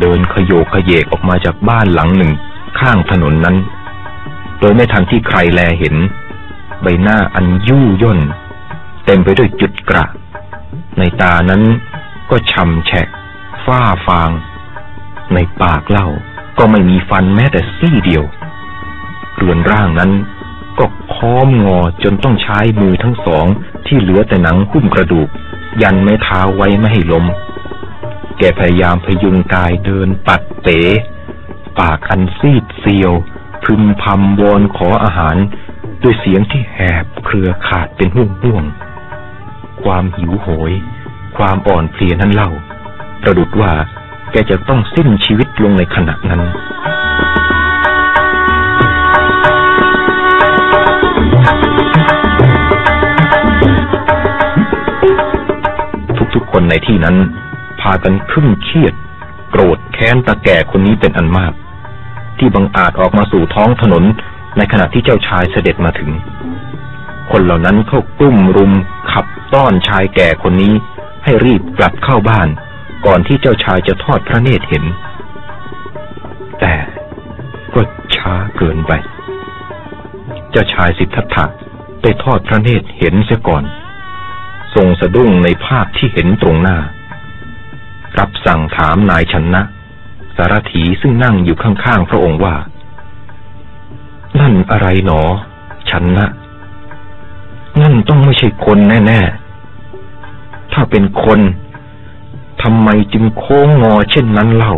[0.00, 2.32] เดินขยโยขยเยกออกมาจากบ้านหลังหนึ่ง
[2.78, 3.56] ข้างถนนนั้น
[4.58, 5.94] โดยไม่ทันที่ใครแลเห็น
[6.82, 8.20] ใบหน้าอันยู่ย่น
[9.04, 10.04] เต็มไปด้วยจุดกระ
[10.98, 11.62] ในตานั้น
[12.30, 13.08] ก็ช่ำแฉะ
[13.68, 14.30] ฝ้าฟาง
[15.34, 16.08] ในปากเล่า
[16.58, 18.24] ก็ไม่มีฟันแม้แต่ซี่เดียว
[19.36, 20.12] เรือนร่างนั้น
[20.78, 23.46] ก็ค้อมงอจนต้องใช้มือทั้งสอง
[23.86, 25.28] ที่เหลือแต่หนังหุ้มกระดูก
[25.82, 27.24] ยันไม้เท้าไว้ไม่ให้ล้ม
[28.38, 30.80] แกพยายามพยุงกายเดินปัดเต๋
[31.78, 33.12] ปากอันซีดเซียว
[33.64, 35.36] พึมพำวอนขออาหาร
[36.02, 38.64] ด้วยเสียงที่แหบเครือขาดเป็นห่วงห่วง
[39.82, 40.72] ความหิวโหย
[41.36, 42.50] ความอ่อนเพลียนั้นเล่า
[43.22, 43.72] ประดุดว่า
[44.32, 46.42] แกจะต้องสิ้นชีวิตลงในขณะนั้น
[56.34, 57.16] ทุกๆคนในที่นั้น
[57.80, 58.94] พากันครึ่งเครียด
[59.50, 61.52] โกรธแค้นตาแก่คนนี้เป็นอันมาก
[62.38, 64.04] ที่บังอาจออกมาสู่ท้องถนน
[64.56, 66.10] ในขณะที่เจ้าชายเสด็จมาถึง
[67.30, 68.72] คนเหล่านั้นเขากลุ่มรุม
[69.12, 70.74] ขับต้อนชายแก่คนนี้
[71.24, 72.48] ให้รีบกลับเข้าบ้าน
[73.06, 74.84] ก่อนที่เจ้าชายจะทอดพระเนตรเห็น
[76.60, 76.74] แต่
[77.74, 77.80] ก็
[78.16, 78.92] ช้าเกินไป
[80.50, 81.44] เจ้าชายสิทธัตถะ
[82.02, 83.64] ได้ทอดพระเนตรเห็นเสียก่อน
[84.74, 86.78] ทรงสะดุ้งในภาพที่เห็นตรงหน้า
[88.18, 89.62] รับสั่งถามนายชนะ
[90.36, 92.56] สารถีซึ่งนั่งอยู่ข้างๆพระองค์ว่า
[94.40, 95.20] นั่นอะไรหนอ
[95.90, 96.26] ชันนะ
[97.80, 99.20] นั่นต้องไม่ใช่คนแน่
[99.96, 101.40] ๆ ถ้าเป็นคน
[102.62, 104.74] ทำไมจึงโค้งงอเช่นนั้นเล่า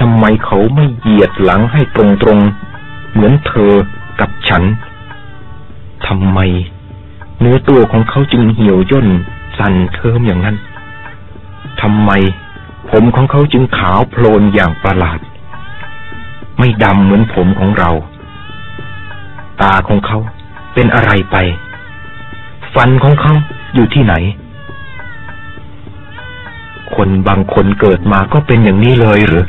[0.00, 3.72] ทำไมเขาไม่เหยียดหลังให้ตรงๆเหมือนเธอ
[4.20, 4.62] กับฉัน
[6.06, 6.38] ทำไม
[7.40, 9.08] เนื้อตัวของเขาจึงเหี่ยวย่น
[9.58, 10.56] สั่นเทิมอย่างนั้น
[11.80, 12.10] ทำไม
[12.90, 15.20] ผมของเขาจึงขาวโพลนอย่างประหลาด
[16.58, 17.90] ไม่ดำเหมือนผมของเรา
[19.62, 20.18] ตาของเขา
[20.74, 21.36] เป็นอะไรไป
[22.74, 23.32] ฟันของเขา
[23.74, 24.14] อยู่ที่ไหน
[26.96, 29.46] คนบางคนเกิดมาก็เป็นอย่างนี้เลยหรือ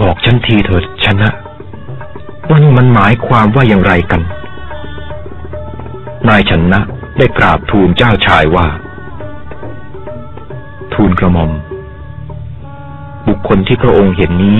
[0.00, 1.28] บอกฉันทีเถิดชนะ
[2.48, 4.22] ว่านี่มันหมายความว่าอย่างไรกัน
[6.28, 6.80] นายชนะ
[7.18, 8.66] ได้กราบทูลเจ้าชายว่า
[10.94, 11.50] ทูลกระหม่อม
[13.26, 14.58] บุคคลที่พระองค์เห็นนี้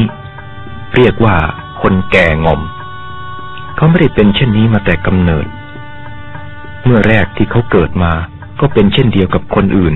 [0.95, 1.37] เรียกว่า
[1.83, 2.61] คนแก่งอม
[3.77, 5.47] เขาไม่ได้เป็นเช่นนี้มาแต่กำเนิด
[6.85, 8.13] เมื่อแรกที่เขาเกิดมา
[8.61, 9.95] ก็เป็นเช่นเดียวกับคนอื่น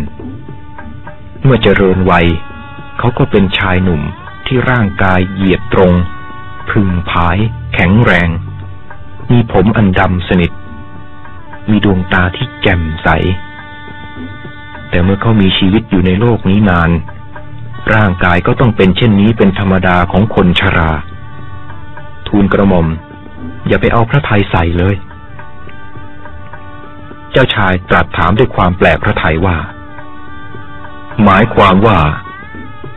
[1.44, 2.26] เมื่อเจริญวัย
[2.98, 4.02] เขาก็เป็นชายหนุ่ม
[4.46, 5.92] ที่ร่างกายเหยียดตรง
[6.70, 7.38] พึงผาย
[7.74, 8.28] แข็งแรง
[9.30, 10.52] มีผมอันดำสนิท
[11.70, 13.08] มีดวงตาที่แจ่มใส
[14.90, 16.90] แต่เมื่อเขามีชีวิตอยู่ในโลกนี้นาน
[17.94, 20.92] ร่างกายก็ต้องเป็นเช่นนี้เป็นธรรมดาของคนชรา
[22.28, 22.86] ทูลกระหม่อม
[23.68, 24.96] อย่าไปเอาพระทัยใส่เลย
[27.32, 29.56] เจ้าชายตรัสถามด้วยความแปลกพระทัยว่า
[31.24, 31.98] หมายความว่า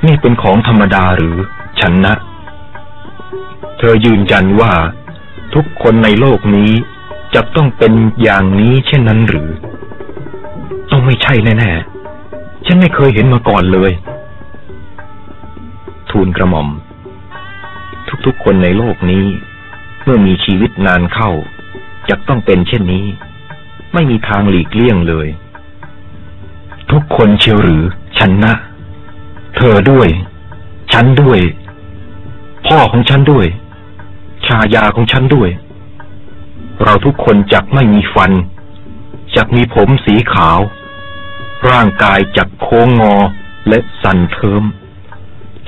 [0.06, 1.38] นี่เป็นของธรรมดาหรือ
[1.80, 2.14] ฉันนะ
[3.78, 4.74] เธอยืนยันว่า
[5.54, 6.72] ทุกคนในโลกนี้
[7.36, 7.94] จะต้องเป็น
[8.24, 9.50] อย่างนี้เช่นนั้นหรือ
[10.92, 13.92] ต้องไม่ใช่แน่ๆ ฉันไม่เคยเห็นมาก่อนเลย
[16.10, 16.68] ทูลกระหม่อม
[18.26, 19.26] ทุกๆคนในโลกนี้
[20.04, 21.32] เมื่อมีชีวิตนานเข้า
[22.10, 23.06] จะต้องเป็นเช่นนี้
[23.94, 25.28] ไม่มีทางหลีกเลี่ยงเลย
[26.92, 27.84] ทุกคนเชียวหรือ
[28.24, 28.56] ฉันนะ
[29.56, 30.10] เธอด้วย
[30.94, 31.40] ฉันด้วย
[32.68, 33.48] พ่อของฉันด้วย
[34.46, 35.50] ชายาของฉันด้วย
[36.84, 38.32] เราทุกคนจักไม่มีฟัน
[39.36, 40.60] จักมีผมสีขาว
[41.72, 43.16] ร่างกายจักโค้งงอ
[43.68, 44.64] และสั่นเทิม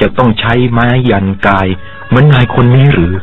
[0.02, 1.68] จะต้องใช้ไม้ยันกาย
[2.08, 3.14] เหมือนนายคนนี้หรือ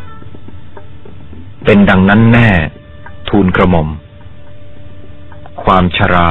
[1.64, 2.50] เป็นดังนั้นแน่
[3.28, 3.88] ทูลกระหม่อม
[5.62, 6.30] ความชรา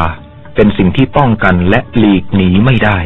[0.62, 2.99] เป็นสิ่งที่ป้องกันและหลีกหนีไม่ได้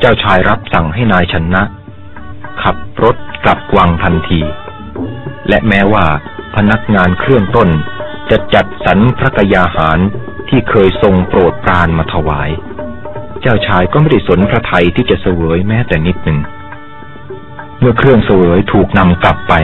[0.00, 1.62] เจ้าชายรับสั่งให้นายชนะ
[2.62, 4.40] ขับรถกลับวังทันที
[5.48, 6.06] และแม้ว่า
[6.56, 7.68] พนักงานเครื่องต้น
[8.30, 9.98] จะจัดสรรพระกยาหาร
[10.48, 12.50] ที่เคยทรงโปรดปรานมาถวาย
[13.40, 16.40] เจ้าชายก็ไม่ได้สนพระไทยที่จะเสวยแม้แต่นิดหนึ่ง
[17.82, 19.54] เมื่อเครื่องเสวยถูกนำกลับไป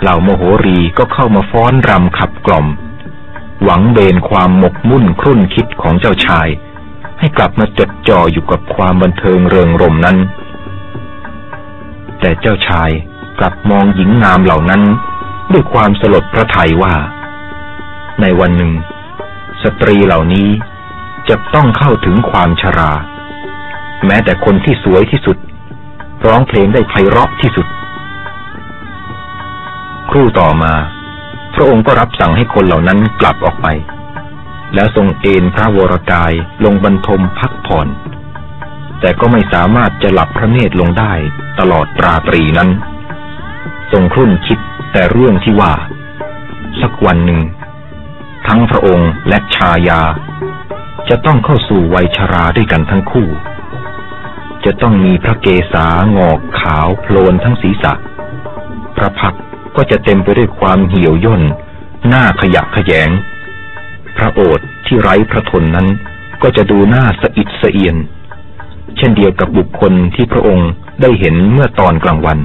[0.00, 2.66] เหล่าโมโหรีก็เข้ามาฟ้อนรำขับกล่อม
[3.62, 6.48] หวังเบนความหมกมุ่นครุ่นคิดของเจ้าชาย
[7.18, 10.16] ให้กลับมาจดจ่ออยู่กับความบันเทิงเริงรมนั้น
[12.20, 12.90] แต่เจ้าชาย
[13.38, 14.82] กลับมองหญิงงามเหล่านั้น
[15.52, 16.94] ด้วยความสลดพระทัยว่า
[18.20, 18.72] ในวันหนึ่ง
[19.62, 20.48] สตรีเหล่านี้
[21.28, 22.92] จะต้องเข้าถึงความชรา
[24.06, 25.36] แม้แต่คนที่สวยที่สุด
[26.24, 27.66] ร้องเพลงได้ไพเราะที่สุด
[30.10, 30.72] ครู่ต่อมา
[31.54, 33.66] พระองค์ก็รับสั่งให้คนเหล่านั้นกลับออกไป
[34.74, 36.32] แล้วทรงเอนพระวรกาย
[36.64, 37.88] ลงบรรทมพักผ่อน
[39.00, 41.12] แต่ก็ไม่สามารถจะหลับพระเนตรลงได้
[41.58, 42.70] ตลอดตราตรีนั้น
[43.92, 44.58] ทรงครุ่นคิด
[44.92, 45.72] แต่เรื่องที่ว่า
[46.80, 47.40] สักวันหนึ่ง
[48.46, 50.02] ทั้งพระองค์และชายา
[51.08, 53.28] จะต้องเข้าสู่วัยชราด้วยกันทั้งคู่
[54.66, 55.86] จะต้องมีพระเกศา
[56.16, 57.92] งอกขาวโพลนทั้งศีรษะ
[58.96, 59.34] พระพัก
[59.76, 61.42] ก็จะเต็มไปด้วยความเหี่ยวย่น
[62.08, 63.10] หน้าขยะขยง
[64.16, 65.86] พระโอษฐ์ที่ไร้พระทนนั้น
[66.42, 67.96] ก็จะดูหน้าสะอิดสะเอียน
[68.96, 72.38] เช่นเดียวกับบุคคลที่พระองค์ได้เห็นเมื่อตอนกลางวัน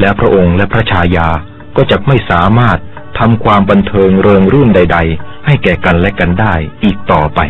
[0.00, 1.28] และพระองค์และพระชายา
[1.76, 2.78] ก็จะไม่สามารถ
[3.18, 6.54] ทำความบันเทิงเริงรื่นใด ๆ ให้แก่กันและกันได้
[6.84, 7.40] อีกต่อไป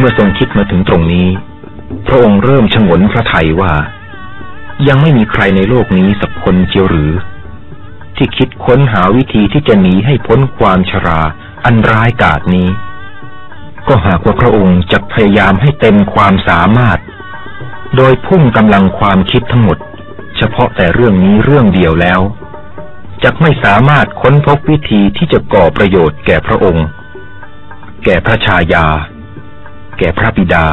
[0.00, 1.28] เมื่อทรงคิดมาถึงตรงนี้
[2.06, 3.74] พระองค์เริ่มชงนพระทัยว่า
[4.88, 7.12] ยังไม่มีใครในโลกนี้สักคนเจียวหรือ
[8.16, 11.20] ที่คิดค้นหาวิธีที่จะหนีให้พ้นความชรา
[11.64, 12.68] อันร้ายกาจนี้
[13.88, 16.98] ก็หากว่าพระองค์จะพยายามให้เต็มความสามารถ
[17.96, 19.78] โดยพุ่งกำลังความคิดทั้งหมด
[20.36, 22.20] เฉพาะแต่เรื่องนี้เรื่องเดียวแล้ว
[23.22, 26.86] จะไม่สามารถค้นพบวิธีที่จะก่อประโยชน์แก่พระองค์
[28.04, 28.86] แก่พระชายา
[30.00, 30.66] แก่พระบิดา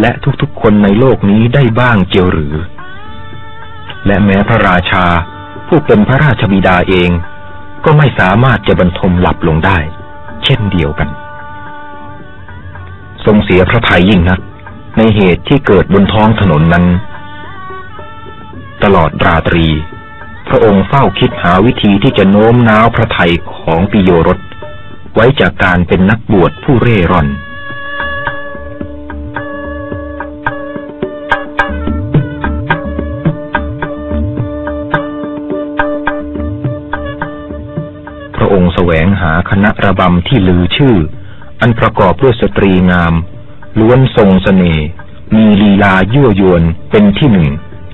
[0.00, 2.54] และทุกๆคนในโลกนี้ได้บ้างเจียวหรือ
[4.06, 5.04] และแม้พระราชา
[5.68, 7.10] ผู้เป็นพระราชบิดาเอง
[7.84, 9.78] ก็ไม่สามารถจะบรรทมหลับลงได้
[10.44, 11.08] เช่นเดียวกัน
[13.24, 14.40] ทรงเสียพระทัยยิ่งนัก
[14.96, 16.84] ในเหตุที่เกิดบนท้องถนนนั้น
[18.82, 19.66] ตลอดราตรี
[20.48, 24.38] พระองค์เฝ้าคิดหาวิธีที่จะโน้มน้าวพระทัยของปิโยรส
[25.14, 27.28] ไว้จากการเป็นนักบวชผู้เร่ร่อน
[38.92, 40.96] วงหาคณะระบำที่ลือชื่อ
[41.60, 43.14] อันประกอบด้วยสตรีงาม
[43.78, 44.86] ล้วนทรงสเสน่ห์
[45.36, 47.48] มีลีลายั่วยวนเป็นที่หนึ่ง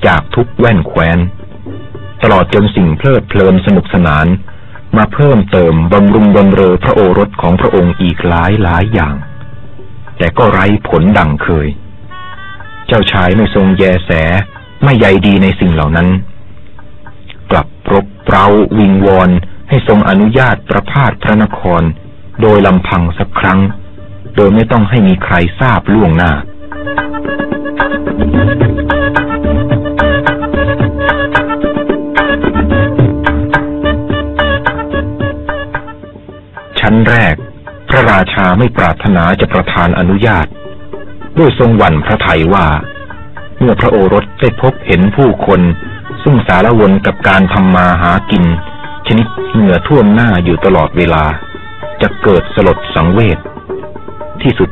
[0.07, 1.19] จากทุกแว่นแคว้น
[2.23, 4.27] ตลอดจนสิ่งเพลิดเพลินสนุกสนาน
[4.97, 9.15] มาเพิ่มเติมบำรุงบำเรอพระโอรสของพระองค์อีกหลายหลายอย่าง
[10.19, 11.69] แต่ก็ไร้ผลดังเคย
[12.87, 14.11] เจ้าชายไม่ทรงแยแส
[14.85, 16.09] ไม่ใยดีในสิ่งเหล่านั้น
[17.51, 18.47] กลับรบเร้า
[18.79, 19.31] วิงวอน
[19.69, 21.83] ให้ทรงอนุญาตประพาสพระนคร
[22.43, 23.61] โดยลำพังสักครั้ง
[24.37, 26.33] โดยไม่ต้องให้มีใครทราบล่วงหน้า
[36.81, 37.35] ชั้นแรก
[37.89, 40.47] พระราชาไม่ปรารถนาจะประทานอนุญาต
[41.39, 42.69] ด้วยทรงหวั่นพระไทยว่า
[43.59, 45.61] เมื่อพระโอรสได้พบเห็นผู้คน
[46.23, 48.45] ซึ่งสารวนกับการทำมาหากิน
[49.09, 51.25] ชนิดเหงื่อท่วมหน้าอยู่ตลอดเวลา
[52.03, 53.39] จะเกิดสลดสังเวช
[54.43, 54.71] ที่สุด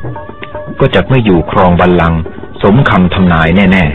[0.79, 2.19] ก็จะไม่อยู่ครองบัลลังก์
[2.63, 3.85] สมคำทำนายแน่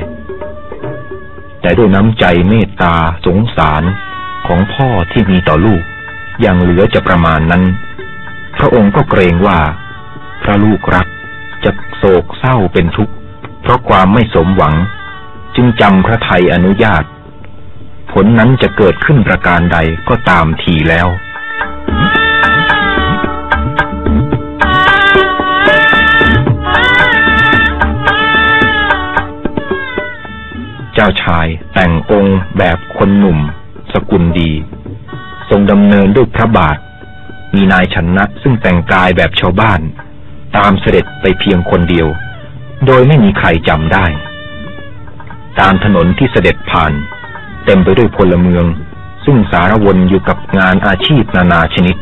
[0.77, 2.95] ๆ แต่ด้วยน้ำใจเมตตา
[3.27, 3.83] สงสาร
[4.47, 5.83] ของพ่อที่มีต่อลูก
[6.41, 7.63] อย่างเหลือจะประมาณนั้น
[8.57, 9.59] พระองค์ก็เกรงว่า
[10.43, 11.07] พระลูกรัก
[11.65, 13.15] จะโศกเศร้าเป็นทุกข์
[13.63, 14.75] เพราะความไม่สมหวัง
[15.57, 17.05] จึงจำพระไทยอนุญาต
[18.13, 21.09] ผลนั้นจะเกิดขึ้นประการใดก็ตามทีแล้ว
[30.95, 33.39] เจ้าชายแต่งองค์แบบคนหนุ่ม
[33.93, 34.53] สกุลดี
[35.49, 36.79] ทรงดำเนินด้วยพระบาท
[37.55, 39.81] มีนายชนะซึ่งแต่งกายแบบชาวบ้าน
[40.57, 42.09] ตามเสด็จไปเพียงคนเดียว
[42.87, 44.07] โดยไม่มีใครจำได้
[45.61, 46.93] ตามถนนที่เสด็จผ่าน
[47.65, 48.65] เต็มไปด้วยพลเมือง
[49.25, 51.97] ซึ่งสารวนอยู่กับงานอาชีพนานาชนิด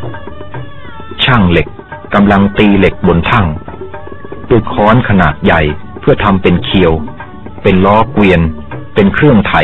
[1.24, 1.66] ช่างเหล็ก
[2.14, 3.46] กำลังตีเหล็กบนทั่ง
[4.48, 5.60] ด้วยค้อนขนาดใหญ่
[6.00, 6.92] เพื่อทำเป็นเคียว
[7.62, 8.40] เป็นล้อเกวียน
[8.94, 9.54] เป็นเครื่องไถ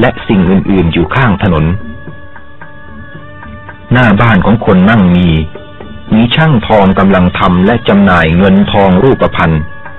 [0.00, 1.64] และสิ่งอื่นๆอยู่ข้างถนน
[3.92, 5.28] หน้าบ้านของคนนั่งมี
[6.14, 9.54] มีช่างทองกำลังทำและจำหน่ายเงินทองรูปพรรณ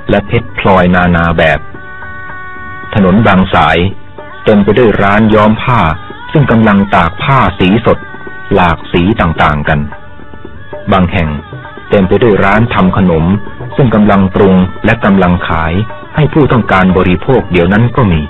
[0.09, 1.59] และเพชรพลอยนานาแบบ
[2.93, 3.78] ถนนบางสาย
[4.50, 5.80] ต็มไปด้วยร้านย้อมผ้า
[6.32, 7.97] ซึ่งกำลังตากผ้าสีสด
[8.54, 9.80] หลากสีต่างๆกัน
[10.91, 11.30] บางแห่ง
[11.89, 13.26] เต็มไปด้วยร้านทำขนม
[13.76, 15.74] ซึ่งกำลังปรุงและกำลังขาย
[16.16, 18.22] ให้ผู้ต้องการบริโภคเดี๋ยวนั้นก็มี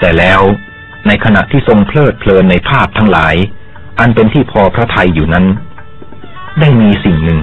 [0.00, 0.40] แต่แล้ว
[1.06, 3.34] ในขณะที่ทรงเพลิดเพลินในภาพทั้งหลาย
[4.00, 5.46] อันเป็นที่พอพระทัยอยู่นั้น
[6.60, 7.40] ได้มีสิ่งหนึ่ง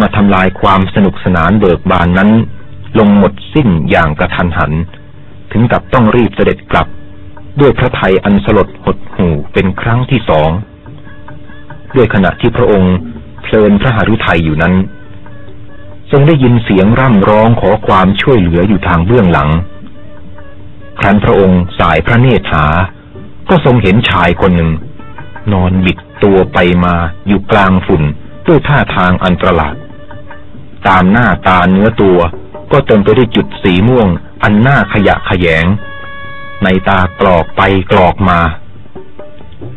[0.00, 2.30] มาทำลายความสนุกสนานเบิกบานนั้น
[2.98, 4.72] ลงหมดสิ้นอย่างกระทันหัน
[5.52, 6.86] ถึงกับต้องรีบเสด็จกลับ
[7.60, 10.50] ด้วยพระไทยอันสลดหดหู่เป็นครั้งที่สอง
[11.96, 12.94] ด้วยขณะที่พระองค์
[13.42, 14.74] เพลินพระหฤทัยอยู่นั้น
[16.10, 19.50] ทรงได้ยินเสียงร่ำร้องขอความช่วยเหลืออยู่ทางเบื้องหลัง
[21.00, 22.64] ครั้นพระองค์สายพระเนตรหา
[23.50, 24.70] ก็ทรงเห็นชายคนหนึ่ง
[25.52, 26.94] นอนบิดตัวไปมา
[27.26, 28.02] อยู่กลางฝุ่น
[28.46, 29.74] ด้วยท่าทางอันประหลาด
[30.88, 32.18] ตามหน้าตาเนื้อตัว
[32.72, 34.08] ก็เต็มไปด้วยจุดสีม่วง
[34.42, 35.66] อันหน้าขยะขยง
[36.64, 38.40] ในตากรอกไปกรอกมา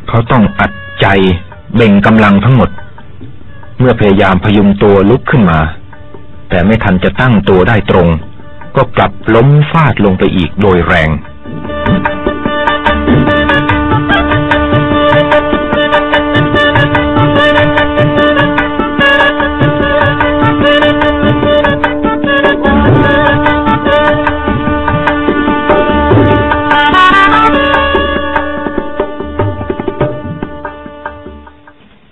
[0.07, 1.07] เขาต้องอัดใจ
[1.75, 2.69] เบ่งกำลังทั้งหมด
[3.79, 5.59] เมื่อพยายามพยุงตัวลุกขึ้นมา
[6.49, 8.07] แต่ไม่ทันจะตั้งตัวได้ตรง
[8.75, 11.09] ก็กลับล้มฟาดลงไปอีกโดยแรง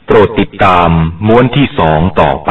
[0.05, 0.89] โปรดติดตาม
[1.27, 2.49] ม้วนที่สองต่อไป